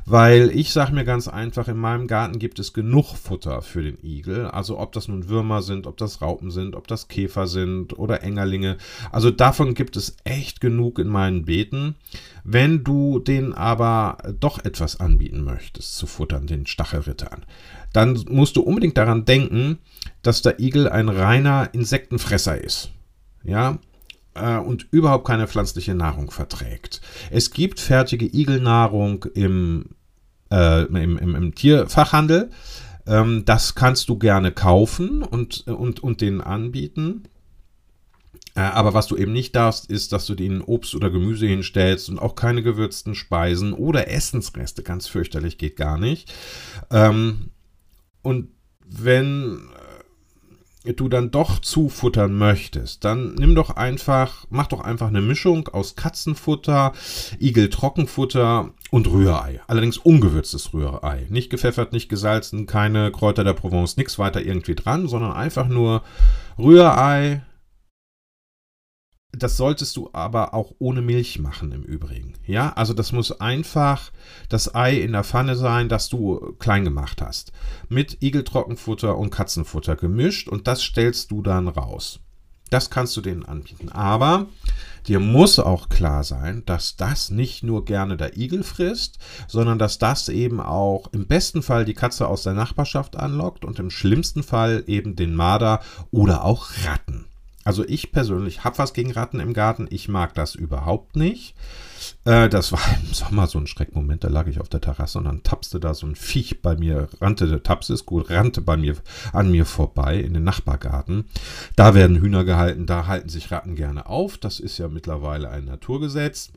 weil 0.05 0.49
ich 0.49 0.73
sage 0.73 0.91
mir 0.91 1.05
ganz 1.05 1.27
einfach, 1.27 1.67
in 1.67 1.77
meinem 1.77 2.07
Garten 2.07 2.39
gibt 2.39 2.57
es 2.57 2.73
genug 2.73 3.15
Futter 3.15 3.61
für 3.61 3.83
den 3.83 3.99
Igel. 4.03 4.47
Also 4.47 4.79
ob 4.79 4.91
das 4.91 5.07
nun 5.07 5.29
Würmer 5.29 5.61
sind, 5.61 5.85
ob 5.85 5.97
das 5.97 6.21
Raupen 6.21 6.49
sind, 6.49 6.75
ob 6.75 6.87
das 6.87 7.07
Käfer 7.07 7.45
sind 7.45 7.97
oder 7.97 8.23
Engerlinge. 8.23 8.77
Also 9.11 9.29
davon 9.29 9.75
gibt 9.75 9.95
es 9.95 10.17
echt 10.23 10.61
genug 10.61 10.97
in 10.97 11.07
meinen 11.07 11.45
Beeten. 11.45 11.95
Wenn 12.47 12.83
du 12.83 13.17
den 13.17 13.53
aber 13.53 14.19
doch 14.39 14.63
etwas 14.63 14.99
anbieten 14.99 15.43
möchtest 15.43 15.97
zu 15.97 16.05
futtern, 16.05 16.45
den 16.45 16.67
Stachelrittern, 16.67 17.43
dann 17.91 18.23
musst 18.29 18.55
du 18.55 18.61
unbedingt 18.61 18.99
daran 18.99 19.25
denken, 19.25 19.79
dass 20.21 20.43
der 20.43 20.59
Igel 20.59 20.87
ein 20.87 21.09
reiner 21.09 21.73
Insektenfresser 21.73 22.63
ist. 22.63 22.91
Ja, 23.43 23.79
äh, 24.35 24.57
und 24.57 24.85
überhaupt 24.91 25.25
keine 25.25 25.47
pflanzliche 25.47 25.95
Nahrung 25.95 26.29
verträgt. 26.29 27.01
Es 27.31 27.49
gibt 27.49 27.79
fertige 27.79 28.27
Igelnahrung 28.27 29.25
im, 29.33 29.95
äh, 30.51 30.83
im, 30.83 31.17
im, 31.17 31.35
im, 31.35 31.55
Tierfachhandel. 31.55 32.51
Ähm, 33.07 33.43
das 33.45 33.73
kannst 33.73 34.07
du 34.07 34.19
gerne 34.19 34.51
kaufen 34.51 35.23
und, 35.23 35.65
und, 35.67 36.03
und 36.03 36.21
denen 36.21 36.41
anbieten. 36.41 37.23
Äh, 38.55 38.61
aber 38.61 38.93
was 38.93 39.07
du 39.07 39.17
eben 39.17 39.33
nicht 39.33 39.55
darfst, 39.55 39.89
ist, 39.89 40.13
dass 40.13 40.25
du 40.25 40.33
denen 40.33 40.61
Obst 40.61 40.95
oder 40.95 41.09
Gemüse 41.09 41.45
hinstellst 41.45 42.09
und 42.09 42.19
auch 42.19 42.35
keine 42.35 42.63
gewürzten 42.63 43.13
Speisen 43.13 43.73
oder 43.73 44.09
Essensreste. 44.09 44.81
Ganz 44.81 45.07
fürchterlich 45.07 45.57
geht 45.57 45.75
gar 45.75 45.97
nicht. 45.97 46.33
Ähm, 46.89 47.51
und 48.21 48.49
wenn 48.87 49.69
du 50.93 51.09
dann 51.09 51.31
doch 51.31 51.59
zufuttern 51.59 52.37
möchtest, 52.37 53.03
dann 53.03 53.33
nimm 53.35 53.55
doch 53.55 53.71
einfach, 53.71 54.45
mach 54.49 54.67
doch 54.67 54.81
einfach 54.81 55.07
eine 55.07 55.21
Mischung 55.21 55.67
aus 55.69 55.95
Katzenfutter, 55.95 56.93
Igel-Trockenfutter 57.39 58.69
und 58.91 59.07
Rührei. 59.07 59.61
Allerdings 59.67 59.97
ungewürztes 59.97 60.73
Rührei. 60.73 61.25
Nicht 61.29 61.49
gepfeffert, 61.49 61.91
nicht 61.91 62.07
gesalzen, 62.07 62.67
keine 62.67 63.11
Kräuter 63.11 63.43
der 63.43 63.53
Provence, 63.53 63.97
nichts 63.97 64.19
weiter 64.19 64.43
irgendwie 64.43 64.75
dran, 64.75 65.07
sondern 65.07 65.31
einfach 65.31 65.67
nur 65.67 66.03
Rührei, 66.59 67.41
das 69.37 69.57
solltest 69.57 69.95
du 69.97 70.09
aber 70.13 70.53
auch 70.53 70.73
ohne 70.79 71.01
Milch 71.01 71.39
machen 71.39 71.71
im 71.71 71.83
Übrigen. 71.83 72.33
Ja, 72.45 72.73
also 72.73 72.93
das 72.93 73.11
muss 73.11 73.39
einfach 73.39 74.11
das 74.49 74.73
Ei 74.75 74.95
in 74.95 75.13
der 75.13 75.23
Pfanne 75.23 75.55
sein, 75.55 75.89
das 75.89 76.09
du 76.09 76.55
klein 76.59 76.83
gemacht 76.83 77.21
hast. 77.21 77.51
Mit 77.89 78.21
Igeltrockenfutter 78.21 79.17
und 79.17 79.29
Katzenfutter 79.29 79.95
gemischt 79.95 80.47
und 80.47 80.67
das 80.67 80.81
stellst 80.81 81.31
du 81.31 81.41
dann 81.41 81.67
raus. 81.67 82.19
Das 82.69 82.89
kannst 82.89 83.15
du 83.15 83.21
denen 83.21 83.45
anbieten. 83.45 83.89
Aber 83.89 84.47
dir 85.07 85.19
muss 85.19 85.59
auch 85.59 85.87
klar 85.87 86.23
sein, 86.23 86.63
dass 86.65 86.95
das 86.95 87.29
nicht 87.29 87.63
nur 87.63 87.85
gerne 87.85 88.17
der 88.17 88.37
Igel 88.37 88.63
frisst, 88.63 89.19
sondern 89.47 89.77
dass 89.77 89.99
das 89.99 90.29
eben 90.29 90.59
auch 90.59 91.07
im 91.13 91.27
besten 91.27 91.61
Fall 91.61 91.85
die 91.85 91.93
Katze 91.93 92.27
aus 92.27 92.43
der 92.43 92.53
Nachbarschaft 92.53 93.15
anlockt 93.15 93.65
und 93.65 93.79
im 93.79 93.91
schlimmsten 93.91 94.41
Fall 94.41 94.83
eben 94.87 95.15
den 95.15 95.35
Marder 95.35 95.81
oder 96.11 96.43
auch 96.43 96.69
Ratten. 96.85 97.25
Also 97.65 97.83
ich 97.83 98.11
persönlich 98.11 98.63
habe 98.63 98.77
was 98.77 98.93
gegen 98.93 99.11
Ratten 99.11 99.39
im 99.39 99.53
Garten. 99.53 99.87
Ich 99.89 100.07
mag 100.07 100.35
das 100.35 100.53
überhaupt 100.53 101.15
nicht. 101.15 101.55
Äh, 102.23 102.47
das 102.47 102.71
war 102.71 102.79
im 103.03 103.11
Sommer 103.11 103.47
so 103.47 103.57
ein 103.57 103.65
Schreckmoment. 103.65 104.23
Da 104.23 104.27
lag 104.27 104.45
ich 104.45 104.61
auf 104.61 104.69
der 104.69 104.81
Terrasse 104.81 105.17
und 105.17 105.25
dann 105.25 105.41
tapste 105.41 105.79
da 105.79 105.95
so 105.95 106.05
ein 106.05 106.15
Viech 106.15 106.61
bei 106.61 106.77
mir, 106.77 107.09
rannte, 107.19 107.63
tapste 107.63 107.93
ist 107.93 108.05
gut, 108.05 108.29
rannte 108.29 108.61
bei 108.61 108.77
mir, 108.77 108.95
an 109.33 109.49
mir 109.49 109.65
vorbei 109.65 110.19
in 110.19 110.35
den 110.35 110.43
Nachbargarten. 110.43 111.25
Da 111.75 111.95
werden 111.95 112.21
Hühner 112.21 112.45
gehalten, 112.45 112.85
da 112.85 113.07
halten 113.07 113.29
sich 113.29 113.51
Ratten 113.51 113.75
gerne 113.75 114.05
auf. 114.05 114.37
Das 114.37 114.59
ist 114.59 114.77
ja 114.77 114.87
mittlerweile 114.87 115.49
ein 115.49 115.65
Naturgesetz, 115.65 116.51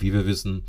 wie 0.00 0.12
wir 0.12 0.26
wissen. 0.26 0.64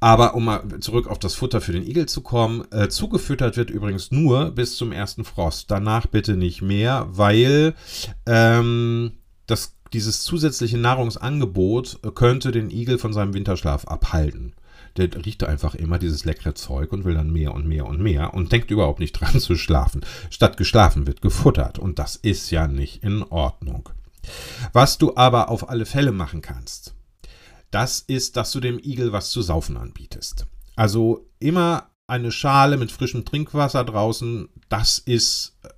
Aber 0.00 0.34
um 0.34 0.44
mal 0.44 0.62
zurück 0.80 1.08
auf 1.08 1.18
das 1.18 1.34
Futter 1.34 1.60
für 1.60 1.72
den 1.72 1.86
Igel 1.86 2.06
zu 2.06 2.20
kommen, 2.20 2.64
äh, 2.70 2.88
zugefüttert 2.88 3.56
wird 3.56 3.70
übrigens 3.70 4.12
nur 4.12 4.52
bis 4.52 4.76
zum 4.76 4.92
ersten 4.92 5.24
Frost. 5.24 5.70
Danach 5.70 6.06
bitte 6.06 6.36
nicht 6.36 6.62
mehr, 6.62 7.06
weil 7.10 7.74
ähm, 8.26 9.12
das, 9.46 9.74
dieses 9.92 10.22
zusätzliche 10.22 10.78
Nahrungsangebot 10.78 12.00
könnte 12.14 12.52
den 12.52 12.70
Igel 12.70 12.98
von 12.98 13.12
seinem 13.12 13.34
Winterschlaf 13.34 13.86
abhalten. 13.86 14.54
Der 14.96 15.08
riecht 15.24 15.44
einfach 15.44 15.74
immer 15.74 15.98
dieses 15.98 16.24
leckere 16.24 16.54
Zeug 16.54 16.92
und 16.92 17.04
will 17.04 17.14
dann 17.14 17.32
mehr 17.32 17.54
und 17.54 17.66
mehr 17.66 17.86
und 17.86 18.00
mehr 18.00 18.34
und 18.34 18.52
denkt 18.52 18.70
überhaupt 18.70 19.00
nicht 19.00 19.12
dran 19.20 19.40
zu 19.40 19.56
schlafen. 19.56 20.04
Statt 20.30 20.56
geschlafen 20.56 21.08
wird 21.08 21.22
gefuttert 21.22 21.78
und 21.78 21.98
das 21.98 22.14
ist 22.14 22.50
ja 22.50 22.68
nicht 22.68 23.02
in 23.02 23.24
Ordnung. 23.24 23.88
Was 24.72 24.98
du 24.98 25.16
aber 25.16 25.48
auf 25.48 25.70
alle 25.70 25.86
Fälle 25.86 26.12
machen 26.12 26.42
kannst, 26.42 26.94
das 27.70 28.00
ist, 28.00 28.36
dass 28.36 28.52
du 28.52 28.60
dem 28.60 28.78
Igel 28.78 29.12
was 29.12 29.30
zu 29.30 29.42
saufen 29.42 29.76
anbietest. 29.76 30.46
Also 30.76 31.26
immer 31.38 31.90
eine 32.06 32.32
Schale 32.32 32.76
mit 32.76 32.90
frischem 32.90 33.24
Trinkwasser 33.24 33.84
draußen, 33.84 34.48
das 34.68 34.98
ist 34.98 35.58
äh, 35.62 35.68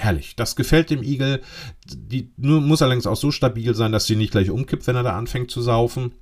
herrlich. 0.00 0.36
Das 0.36 0.56
gefällt 0.56 0.90
dem 0.90 1.02
Igel. 1.02 1.42
Die 1.86 2.32
muss 2.36 2.82
allerdings 2.82 3.06
auch 3.06 3.16
so 3.16 3.30
stabil 3.30 3.74
sein, 3.74 3.92
dass 3.92 4.06
sie 4.06 4.16
nicht 4.16 4.30
gleich 4.30 4.50
umkippt, 4.50 4.86
wenn 4.86 4.96
er 4.96 5.02
da 5.02 5.16
anfängt 5.16 5.50
zu 5.50 5.62
saufen. 5.62 6.14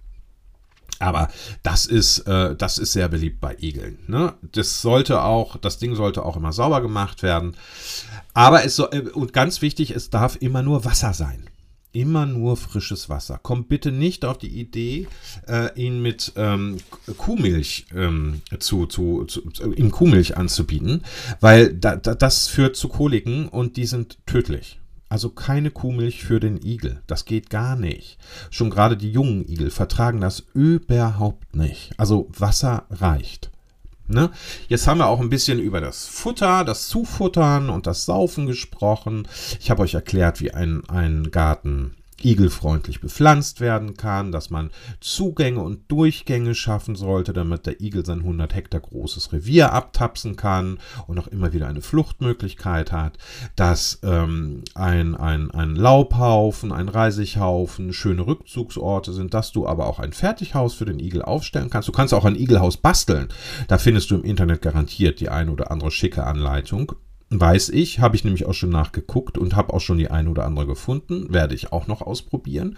Aber 0.98 1.28
das 1.62 1.86
ist, 1.86 2.20
äh, 2.20 2.54
das 2.54 2.78
ist 2.78 2.92
sehr 2.92 3.08
beliebt 3.08 3.40
bei 3.40 3.56
Igeln. 3.60 3.98
Ne? 4.06 4.34
Das 4.40 4.80
sollte 4.80 5.22
auch, 5.22 5.56
das 5.56 5.78
Ding 5.78 5.96
sollte 5.96 6.24
auch 6.24 6.36
immer 6.36 6.52
sauber 6.52 6.80
gemacht 6.80 7.22
werden. 7.22 7.56
Aber 8.34 8.64
es 8.64 8.76
soll, 8.76 8.88
äh, 8.92 9.00
und 9.10 9.32
ganz 9.32 9.62
wichtig, 9.62 9.90
es 9.90 10.10
darf 10.10 10.36
immer 10.40 10.62
nur 10.62 10.84
Wasser 10.84 11.12
sein 11.12 11.50
immer 11.92 12.26
nur 12.26 12.56
frisches 12.56 13.08
Wasser. 13.08 13.38
Kommt 13.38 13.68
bitte 13.68 13.92
nicht 13.92 14.24
auf 14.24 14.38
die 14.38 14.60
Idee, 14.60 15.06
äh, 15.46 15.68
ihn 15.80 16.02
mit 16.02 16.32
ähm, 16.36 16.78
Kuhmilch 17.18 17.86
ähm, 17.94 18.42
zu, 18.58 18.86
zu, 18.86 19.24
zu, 19.26 19.42
ihm 19.74 19.90
Kuhmilch 19.90 20.36
anzubieten, 20.36 21.02
weil 21.40 21.74
da, 21.74 21.96
da, 21.96 22.14
das 22.14 22.48
führt 22.48 22.76
zu 22.76 22.88
Koliken 22.88 23.48
und 23.48 23.76
die 23.76 23.86
sind 23.86 24.18
tödlich. 24.26 24.78
Also 25.12 25.28
keine 25.28 25.70
Kuhmilch 25.70 26.24
für 26.24 26.40
den 26.40 26.64
Igel. 26.64 27.02
Das 27.06 27.26
geht 27.26 27.50
gar 27.50 27.76
nicht. 27.76 28.16
Schon 28.50 28.70
gerade 28.70 28.96
die 28.96 29.12
jungen 29.12 29.46
Igel 29.46 29.70
vertragen 29.70 30.22
das 30.22 30.42
überhaupt 30.54 31.54
nicht. 31.54 31.92
Also 31.98 32.30
Wasser 32.32 32.86
reicht. 32.88 33.51
Ne? 34.06 34.30
Jetzt 34.68 34.86
haben 34.86 34.98
wir 34.98 35.06
auch 35.06 35.20
ein 35.20 35.30
bisschen 35.30 35.58
über 35.58 35.80
das 35.80 36.06
Futter, 36.06 36.64
das 36.64 36.88
Zufuttern 36.88 37.70
und 37.70 37.86
das 37.86 38.04
Saufen 38.04 38.46
gesprochen. 38.46 39.28
Ich 39.60 39.70
habe 39.70 39.82
euch 39.82 39.94
erklärt, 39.94 40.40
wie 40.40 40.52
ein, 40.52 40.82
ein 40.88 41.30
Garten 41.30 41.96
igelfreundlich 42.24 43.00
bepflanzt 43.00 43.60
werden 43.60 43.96
kann, 43.96 44.32
dass 44.32 44.50
man 44.50 44.70
Zugänge 45.00 45.60
und 45.60 45.90
Durchgänge 45.90 46.54
schaffen 46.54 46.94
sollte, 46.94 47.32
damit 47.32 47.66
der 47.66 47.80
Igel 47.80 48.04
sein 48.04 48.20
100 48.20 48.54
Hektar 48.54 48.80
großes 48.80 49.32
Revier 49.32 49.72
abtapsen 49.72 50.36
kann 50.36 50.78
und 51.06 51.18
auch 51.18 51.26
immer 51.28 51.52
wieder 51.52 51.68
eine 51.68 51.82
Fluchtmöglichkeit 51.82 52.92
hat, 52.92 53.18
dass 53.56 53.98
ähm, 54.02 54.62
ein, 54.74 55.16
ein, 55.16 55.50
ein 55.50 55.76
Laubhaufen, 55.76 56.72
ein 56.72 56.88
Reisighaufen 56.88 57.92
schöne 57.92 58.26
Rückzugsorte 58.26 59.12
sind, 59.12 59.34
dass 59.34 59.52
du 59.52 59.66
aber 59.66 59.86
auch 59.86 59.98
ein 59.98 60.12
Fertighaus 60.12 60.74
für 60.74 60.84
den 60.84 60.98
Igel 60.98 61.22
aufstellen 61.22 61.70
kannst. 61.70 61.88
Du 61.88 61.92
kannst 61.92 62.14
auch 62.14 62.24
ein 62.24 62.36
Igelhaus 62.36 62.76
basteln. 62.76 63.28
Da 63.68 63.78
findest 63.78 64.10
du 64.10 64.16
im 64.16 64.24
Internet 64.24 64.62
garantiert 64.62 65.20
die 65.20 65.28
eine 65.28 65.50
oder 65.50 65.70
andere 65.70 65.90
schicke 65.90 66.24
Anleitung. 66.24 66.92
Weiß 67.34 67.70
ich, 67.70 67.98
habe 67.98 68.14
ich 68.14 68.24
nämlich 68.24 68.44
auch 68.44 68.52
schon 68.52 68.68
nachgeguckt 68.68 69.38
und 69.38 69.56
habe 69.56 69.72
auch 69.72 69.80
schon 69.80 69.96
die 69.96 70.10
eine 70.10 70.28
oder 70.28 70.44
andere 70.44 70.66
gefunden. 70.66 71.32
Werde 71.32 71.54
ich 71.54 71.72
auch 71.72 71.86
noch 71.86 72.02
ausprobieren. 72.02 72.76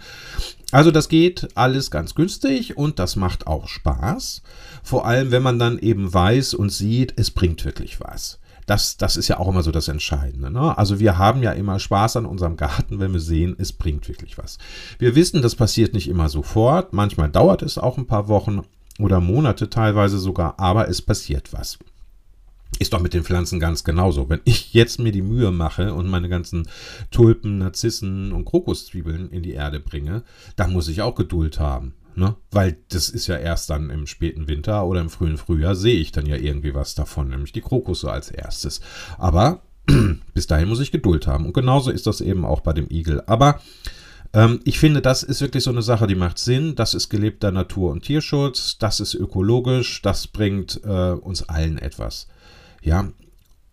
Also 0.71 0.91
das 0.91 1.09
geht 1.09 1.49
alles 1.55 1.91
ganz 1.91 2.15
günstig 2.15 2.77
und 2.77 2.97
das 2.97 3.17
macht 3.17 3.47
auch 3.47 3.67
Spaß. 3.67 4.43
Vor 4.81 5.05
allem, 5.05 5.31
wenn 5.31 5.43
man 5.43 5.59
dann 5.59 5.77
eben 5.77 6.13
weiß 6.13 6.53
und 6.53 6.69
sieht, 6.69 7.13
es 7.17 7.31
bringt 7.31 7.65
wirklich 7.65 7.99
was. 7.99 8.39
Das, 8.65 8.95
das 8.95 9.17
ist 9.17 9.27
ja 9.27 9.39
auch 9.39 9.49
immer 9.49 9.61
so 9.61 9.71
das 9.71 9.89
Entscheidende. 9.89 10.49
Ne? 10.49 10.77
Also 10.77 10.99
wir 10.99 11.17
haben 11.17 11.43
ja 11.43 11.51
immer 11.51 11.77
Spaß 11.77 12.15
an 12.15 12.25
unserem 12.25 12.55
Garten, 12.55 12.99
wenn 12.99 13.11
wir 13.11 13.19
sehen, 13.19 13.57
es 13.59 13.73
bringt 13.73 14.07
wirklich 14.07 14.37
was. 14.37 14.57
Wir 14.99 15.15
wissen, 15.15 15.41
das 15.41 15.55
passiert 15.55 15.93
nicht 15.93 16.07
immer 16.07 16.29
sofort. 16.29 16.93
Manchmal 16.93 17.29
dauert 17.29 17.61
es 17.61 17.77
auch 17.77 17.97
ein 17.97 18.07
paar 18.07 18.29
Wochen 18.29 18.61
oder 18.99 19.19
Monate 19.19 19.69
teilweise 19.69 20.17
sogar, 20.17 20.59
aber 20.59 20.87
es 20.87 21.01
passiert 21.01 21.51
was. 21.51 21.77
Ist 22.77 22.93
doch 22.93 22.99
mit 22.99 23.13
den 23.13 23.23
Pflanzen 23.23 23.59
ganz 23.59 23.83
genauso. 23.83 24.29
Wenn 24.29 24.41
ich 24.43 24.73
jetzt 24.73 24.99
mir 24.99 25.11
die 25.11 25.21
Mühe 25.21 25.51
mache 25.51 25.93
und 25.93 26.07
meine 26.07 26.27
ganzen 26.27 26.67
Tulpen, 27.09 27.59
Narzissen 27.59 28.33
und 28.33 28.45
Krokuszwiebeln 28.45 29.29
in 29.29 29.43
die 29.43 29.53
Erde 29.53 29.79
bringe, 29.79 30.23
dann 30.57 30.73
muss 30.73 30.89
ich 30.89 31.01
auch 31.01 31.15
Geduld 31.15 31.59
haben. 31.59 31.93
Ne? 32.15 32.35
Weil 32.51 32.77
das 32.89 33.09
ist 33.09 33.27
ja 33.27 33.37
erst 33.37 33.69
dann 33.69 33.89
im 33.89 34.07
späten 34.07 34.47
Winter 34.47 34.85
oder 34.85 35.01
im 35.01 35.09
frühen 35.09 35.37
Frühjahr 35.37 35.75
sehe 35.75 35.99
ich 35.99 36.11
dann 36.11 36.25
ja 36.25 36.37
irgendwie 36.37 36.73
was 36.73 36.95
davon, 36.95 37.29
nämlich 37.29 37.51
die 37.51 37.61
Krokusse 37.61 38.11
als 38.11 38.29
erstes. 38.29 38.81
Aber 39.17 39.61
bis 40.33 40.47
dahin 40.47 40.69
muss 40.69 40.79
ich 40.79 40.91
Geduld 40.91 41.27
haben. 41.27 41.45
Und 41.45 41.53
genauso 41.53 41.91
ist 41.91 42.07
das 42.07 42.21
eben 42.21 42.45
auch 42.45 42.61
bei 42.61 42.73
dem 42.73 42.89
Igel. 42.89 43.21
Aber 43.25 43.61
ähm, 44.33 44.59
ich 44.63 44.79
finde, 44.79 45.01
das 45.01 45.23
ist 45.23 45.41
wirklich 45.41 45.63
so 45.63 45.71
eine 45.71 45.81
Sache, 45.81 46.07
die 46.07 46.15
macht 46.15 46.37
Sinn. 46.37 46.75
Das 46.75 46.93
ist 46.93 47.09
gelebter 47.09 47.51
Natur- 47.51 47.91
und 47.91 48.03
Tierschutz. 48.03 48.77
Das 48.77 48.99
ist 48.99 49.13
ökologisch. 49.13 50.01
Das 50.01 50.27
bringt 50.27 50.81
äh, 50.83 51.11
uns 51.11 51.43
allen 51.43 51.77
etwas. 51.77 52.27
Ja, 52.85 53.09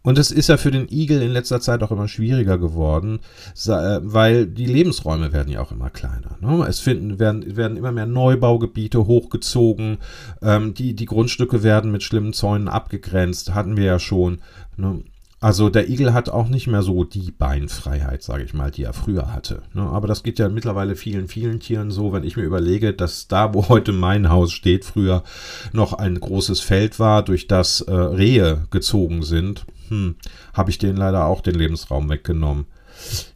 und 0.02 0.18
es 0.18 0.32
ist 0.32 0.48
ja 0.48 0.56
für 0.56 0.72
den 0.72 0.88
Igel 0.90 1.22
in 1.22 1.30
letzter 1.30 1.60
Zeit 1.60 1.82
auch 1.82 1.92
immer 1.92 2.08
schwieriger 2.08 2.58
geworden, 2.58 3.20
äh, 3.66 4.00
weil 4.02 4.46
die 4.46 4.66
Lebensräume 4.66 5.32
werden 5.32 5.52
ja 5.52 5.60
auch 5.60 5.70
immer 5.70 5.90
kleiner. 5.90 6.38
Ne? 6.40 6.66
Es 6.68 6.80
finden, 6.80 7.20
werden, 7.20 7.56
werden 7.56 7.76
immer 7.76 7.92
mehr 7.92 8.06
Neubaugebiete 8.06 9.06
hochgezogen, 9.06 9.98
ähm, 10.42 10.74
die, 10.74 10.94
die 10.94 11.06
Grundstücke 11.06 11.62
werden 11.62 11.92
mit 11.92 12.02
schlimmen 12.02 12.32
Zäunen 12.32 12.68
abgegrenzt, 12.68 13.54
hatten 13.54 13.76
wir 13.76 13.84
ja 13.84 13.98
schon. 14.00 14.40
Ne? 14.76 15.04
Also 15.42 15.70
der 15.70 15.90
Igel 15.90 16.14
hat 16.14 16.28
auch 16.28 16.46
nicht 16.46 16.68
mehr 16.68 16.82
so 16.82 17.02
die 17.02 17.32
Beinfreiheit, 17.32 18.22
sage 18.22 18.44
ich 18.44 18.54
mal, 18.54 18.70
die 18.70 18.84
er 18.84 18.92
früher 18.92 19.32
hatte. 19.32 19.62
Ne? 19.74 19.82
Aber 19.82 20.06
das 20.06 20.22
geht 20.22 20.38
ja 20.38 20.48
mittlerweile 20.48 20.94
vielen, 20.94 21.26
vielen 21.26 21.58
Tieren 21.58 21.90
so, 21.90 22.12
wenn 22.12 22.22
ich 22.22 22.36
mir 22.36 22.44
überlege, 22.44 22.94
dass 22.94 23.26
da, 23.26 23.52
wo 23.52 23.68
heute 23.68 23.90
mein 23.90 24.28
Haus 24.28 24.52
steht, 24.52 24.84
früher 24.84 25.24
noch 25.72 25.94
ein 25.94 26.20
großes 26.20 26.60
Feld 26.60 27.00
war, 27.00 27.24
durch 27.24 27.48
das 27.48 27.80
äh, 27.80 27.92
Rehe 27.92 28.68
gezogen 28.70 29.24
sind, 29.24 29.66
hm, 29.88 30.14
habe 30.54 30.70
ich 30.70 30.78
denen 30.78 30.96
leider 30.96 31.26
auch 31.26 31.40
den 31.40 31.56
Lebensraum 31.56 32.08
weggenommen. 32.08 32.66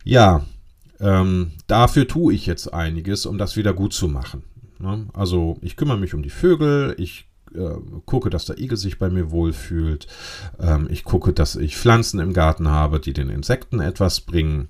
Ja, 0.05 0.47
ähm, 1.01 1.55
dafür 1.67 2.07
tue 2.07 2.35
ich 2.35 2.47
jetzt 2.47 2.73
einiges, 2.73 3.27
um 3.27 3.37
das 3.37 3.57
wieder 3.57 3.75
gut 3.75 3.93
zu 3.93 4.07
machen. 4.07 4.45
Ne? 4.79 5.09
Also 5.13 5.59
ich 5.61 5.75
kümmere 5.75 5.99
mich 5.99 6.15
um 6.15 6.23
die 6.23 6.31
Vögel, 6.31 6.95
ich 6.99 7.27
äh, 7.57 7.77
gucke, 8.05 8.31
dass 8.31 8.45
der 8.45 8.59
Igel 8.59 8.77
sich 8.77 8.99
bei 8.99 9.11
mir 9.11 9.31
wohlfühlt. 9.31 10.07
Ähm, 10.61 10.89
ich 10.91 11.05
gucke, 11.05 11.33
dass 11.33 11.57
ich 11.57 11.77
Pflanzen 11.77 12.21
im 12.21 12.33
Garten 12.33 12.69
habe, 12.69 13.01
die 13.01 13.13
den 13.13 13.31
Insekten 13.31 13.81
etwas 13.81 14.21
bringen. 14.21 14.69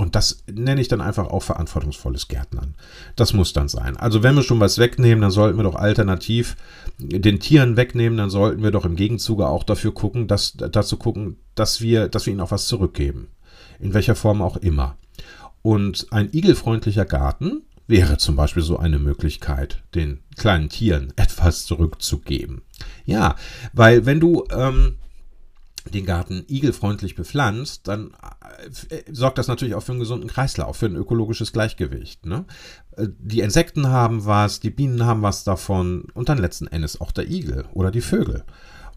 Und 0.00 0.14
das 0.14 0.44
nenne 0.50 0.80
ich 0.80 0.86
dann 0.86 1.00
einfach 1.00 1.26
auch 1.26 1.42
verantwortungsvolles 1.42 2.28
Gärtnern. 2.28 2.76
Das 3.16 3.32
muss 3.32 3.52
dann 3.52 3.68
sein. 3.68 3.96
Also 3.96 4.22
wenn 4.22 4.36
wir 4.36 4.44
schon 4.44 4.60
was 4.60 4.78
wegnehmen, 4.78 5.20
dann 5.20 5.32
sollten 5.32 5.58
wir 5.58 5.64
doch 5.64 5.74
alternativ 5.74 6.56
den 6.98 7.40
Tieren 7.40 7.76
wegnehmen, 7.76 8.16
dann 8.16 8.30
sollten 8.30 8.62
wir 8.62 8.70
doch 8.70 8.84
im 8.84 8.94
Gegenzuge 8.94 9.48
auch 9.48 9.64
dafür 9.64 9.92
gucken, 9.92 10.28
dass, 10.28 10.52
dazu 10.52 10.98
gucken, 10.98 11.36
dass 11.56 11.80
wir, 11.80 12.08
dass 12.08 12.26
wir 12.26 12.32
ihnen 12.32 12.40
auch 12.40 12.52
was 12.52 12.68
zurückgeben. 12.68 13.26
In 13.80 13.92
welcher 13.92 14.14
Form 14.14 14.40
auch 14.40 14.56
immer. 14.56 14.96
Und 15.62 16.06
ein 16.12 16.28
igelfreundlicher 16.32 17.04
Garten 17.04 17.62
wäre 17.88 18.18
zum 18.18 18.36
Beispiel 18.36 18.62
so 18.62 18.76
eine 18.76 19.00
Möglichkeit, 19.00 19.82
den 19.94 20.20
kleinen 20.36 20.68
Tieren 20.68 21.12
etwas 21.16 21.64
zurückzugeben. 21.64 22.62
Ja, 23.04 23.34
weil 23.72 24.06
wenn 24.06 24.20
du 24.20 24.44
ähm, 24.50 24.96
den 25.92 26.04
Garten 26.06 26.44
igelfreundlich 26.48 27.14
bepflanzt, 27.14 27.88
dann 27.88 28.12
äh, 28.90 29.02
sorgt 29.10 29.38
das 29.38 29.48
natürlich 29.48 29.74
auch 29.74 29.82
für 29.82 29.92
einen 29.92 30.00
gesunden 30.00 30.28
Kreislauf, 30.28 30.76
für 30.76 30.86
ein 30.86 30.96
ökologisches 30.96 31.52
Gleichgewicht. 31.52 32.26
Ne? 32.26 32.44
Äh, 32.96 33.08
die 33.18 33.40
Insekten 33.40 33.88
haben 33.88 34.26
was, 34.26 34.60
die 34.60 34.70
Bienen 34.70 35.04
haben 35.04 35.22
was 35.22 35.44
davon 35.44 36.04
und 36.14 36.28
dann 36.28 36.38
letzten 36.38 36.66
Endes 36.66 37.00
auch 37.00 37.10
der 37.10 37.28
Igel 37.28 37.64
oder 37.72 37.90
die 37.90 38.02
Vögel. 38.02 38.44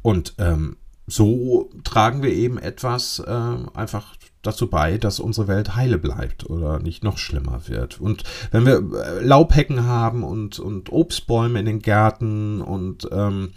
Und 0.02 0.34
ähm, 0.38 0.78
so 1.08 1.70
tragen 1.84 2.24
wir 2.24 2.32
eben 2.32 2.58
etwas 2.58 3.20
äh, 3.20 3.58
einfach 3.74 4.16
dazu 4.42 4.70
bei, 4.70 4.98
dass 4.98 5.20
unsere 5.20 5.48
Welt 5.48 5.76
heile 5.76 5.98
bleibt 5.98 6.50
oder 6.50 6.80
nicht 6.80 7.04
noch 7.04 7.18
schlimmer 7.18 7.62
wird. 7.68 8.02
Und 8.02 8.24
wenn 8.52 8.66
wir 8.66 8.78
äh, 8.78 9.24
Laubhecken 9.24 9.86
haben 9.86 10.24
und, 10.24 10.60
und 10.60 10.92
Obstbäume 10.92 11.60
in 11.60 11.66
den 11.66 11.80
Gärten 11.80 12.62
und 12.62 13.08
ähm, 13.12 13.52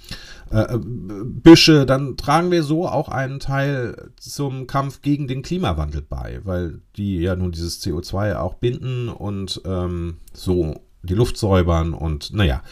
äh, 0.50 0.78
Büsche, 0.78 1.86
dann 1.86 2.16
tragen 2.16 2.50
wir 2.50 2.62
so 2.62 2.86
auch 2.86 3.08
einen 3.08 3.40
Teil 3.40 4.10
zum 4.18 4.66
Kampf 4.66 5.02
gegen 5.02 5.26
den 5.26 5.42
Klimawandel 5.42 6.02
bei, 6.02 6.40
weil 6.44 6.80
die 6.96 7.18
ja 7.18 7.36
nun 7.36 7.52
dieses 7.52 7.82
CO2 7.82 8.36
auch 8.36 8.54
binden 8.54 9.08
und 9.08 9.62
ähm, 9.64 10.18
so 10.32 10.74
die 11.04 11.14
Luft 11.14 11.36
säubern 11.36 11.92
und 11.92 12.32
naja, 12.32 12.62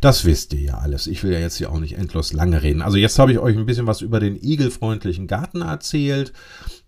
das 0.00 0.24
wisst 0.24 0.52
ihr 0.54 0.60
ja 0.60 0.78
alles. 0.78 1.06
Ich 1.06 1.22
will 1.24 1.32
ja 1.32 1.40
jetzt 1.40 1.56
hier 1.56 1.70
auch 1.70 1.80
nicht 1.80 1.96
endlos 1.96 2.32
lange 2.32 2.62
reden. 2.62 2.82
Also 2.82 2.96
jetzt 2.96 3.18
habe 3.18 3.32
ich 3.32 3.38
euch 3.38 3.56
ein 3.56 3.66
bisschen 3.66 3.86
was 3.86 4.00
über 4.00 4.20
den 4.20 4.36
igelfreundlichen 4.36 5.26
Garten 5.26 5.62
erzählt. 5.62 6.32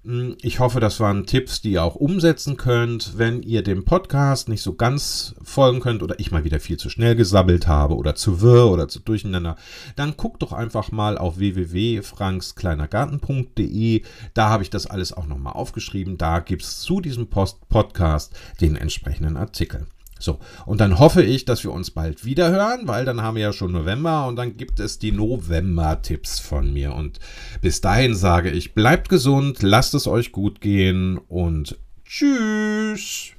Hm, 0.05 0.37
ich 0.43 0.59
hoffe, 0.59 0.81
das 0.81 0.99
waren 0.99 1.27
Tipps, 1.27 1.61
die 1.61 1.71
ihr 1.73 1.85
auch 1.85 1.95
umsetzen 1.95 2.57
könnt. 2.57 3.19
Wenn 3.19 3.41
ihr 3.43 3.63
dem 3.63 3.85
Podcast 3.85 4.49
nicht 4.49 4.63
so 4.63 4.75
ganz 4.75 5.37
folgen 5.43 5.79
könnt 5.79 6.03
oder 6.03 6.19
ich 6.19 6.33
mal 6.33 6.43
wieder 6.43 6.59
viel 6.59 6.77
zu 6.77 6.91
schnell 6.91 7.15
gesabbelt 7.15 7.69
habe 7.69 7.95
oder 7.95 8.17
zu 8.17 8.41
wirr 8.41 8.69
oder 8.69 8.89
zu 8.89 8.99
durcheinander, 8.99 9.55
dann 9.95 10.17
guckt 10.17 10.43
doch 10.43 10.53
einfach 10.53 10.91
mal 10.91 11.19
auf 11.19 11.39
www.frankskleinergarten.de. 11.39 14.03
Da 14.35 14.49
habe 14.49 14.65
ich 14.65 14.71
das 14.71 14.89
alles 14.89 15.13
auch 15.13 15.29
nochmal 15.29 15.53
aufgeschrieben. 15.53 16.19
Da 16.19 16.41
gibt 16.41 16.63
es 16.63 16.81
zu 16.81 17.01
diesem 17.01 17.29
Post 17.29 17.69
Podcast 17.69 18.35
den 18.61 18.75
entsprechenden 18.75 19.37
Artikel. 19.37 19.87
So, 20.23 20.39
und 20.67 20.81
dann 20.81 20.99
hoffe 20.99 21.23
ich, 21.23 21.45
dass 21.45 21.65
wir 21.65 21.73
uns 21.73 21.91
bald 21.91 22.25
wieder 22.25 22.51
hören, 22.51 22.87
weil 22.87 23.05
dann 23.05 23.23
haben 23.23 23.35
wir 23.35 23.43
ja 23.43 23.53
schon 23.53 23.73
November 23.73 24.27
und 24.27 24.37
dann 24.37 24.57
gibt 24.57 24.79
es 24.81 24.99
die 24.99 25.13
November-Tipps 25.13 26.39
von 26.39 26.73
mir. 26.73 26.95
Und 26.95 27.19
bis 27.61 27.81
dahin 27.81 28.15
sage 28.15 28.51
ich, 28.51 28.75
bleibt 28.75 29.09
gesund, 29.09 29.63
lasst 29.63 29.95
es 29.95 30.07
euch 30.07 30.33
gut 30.33 30.61
gehen 30.61 31.19
und 31.19 31.79
tschüss. 32.05 33.32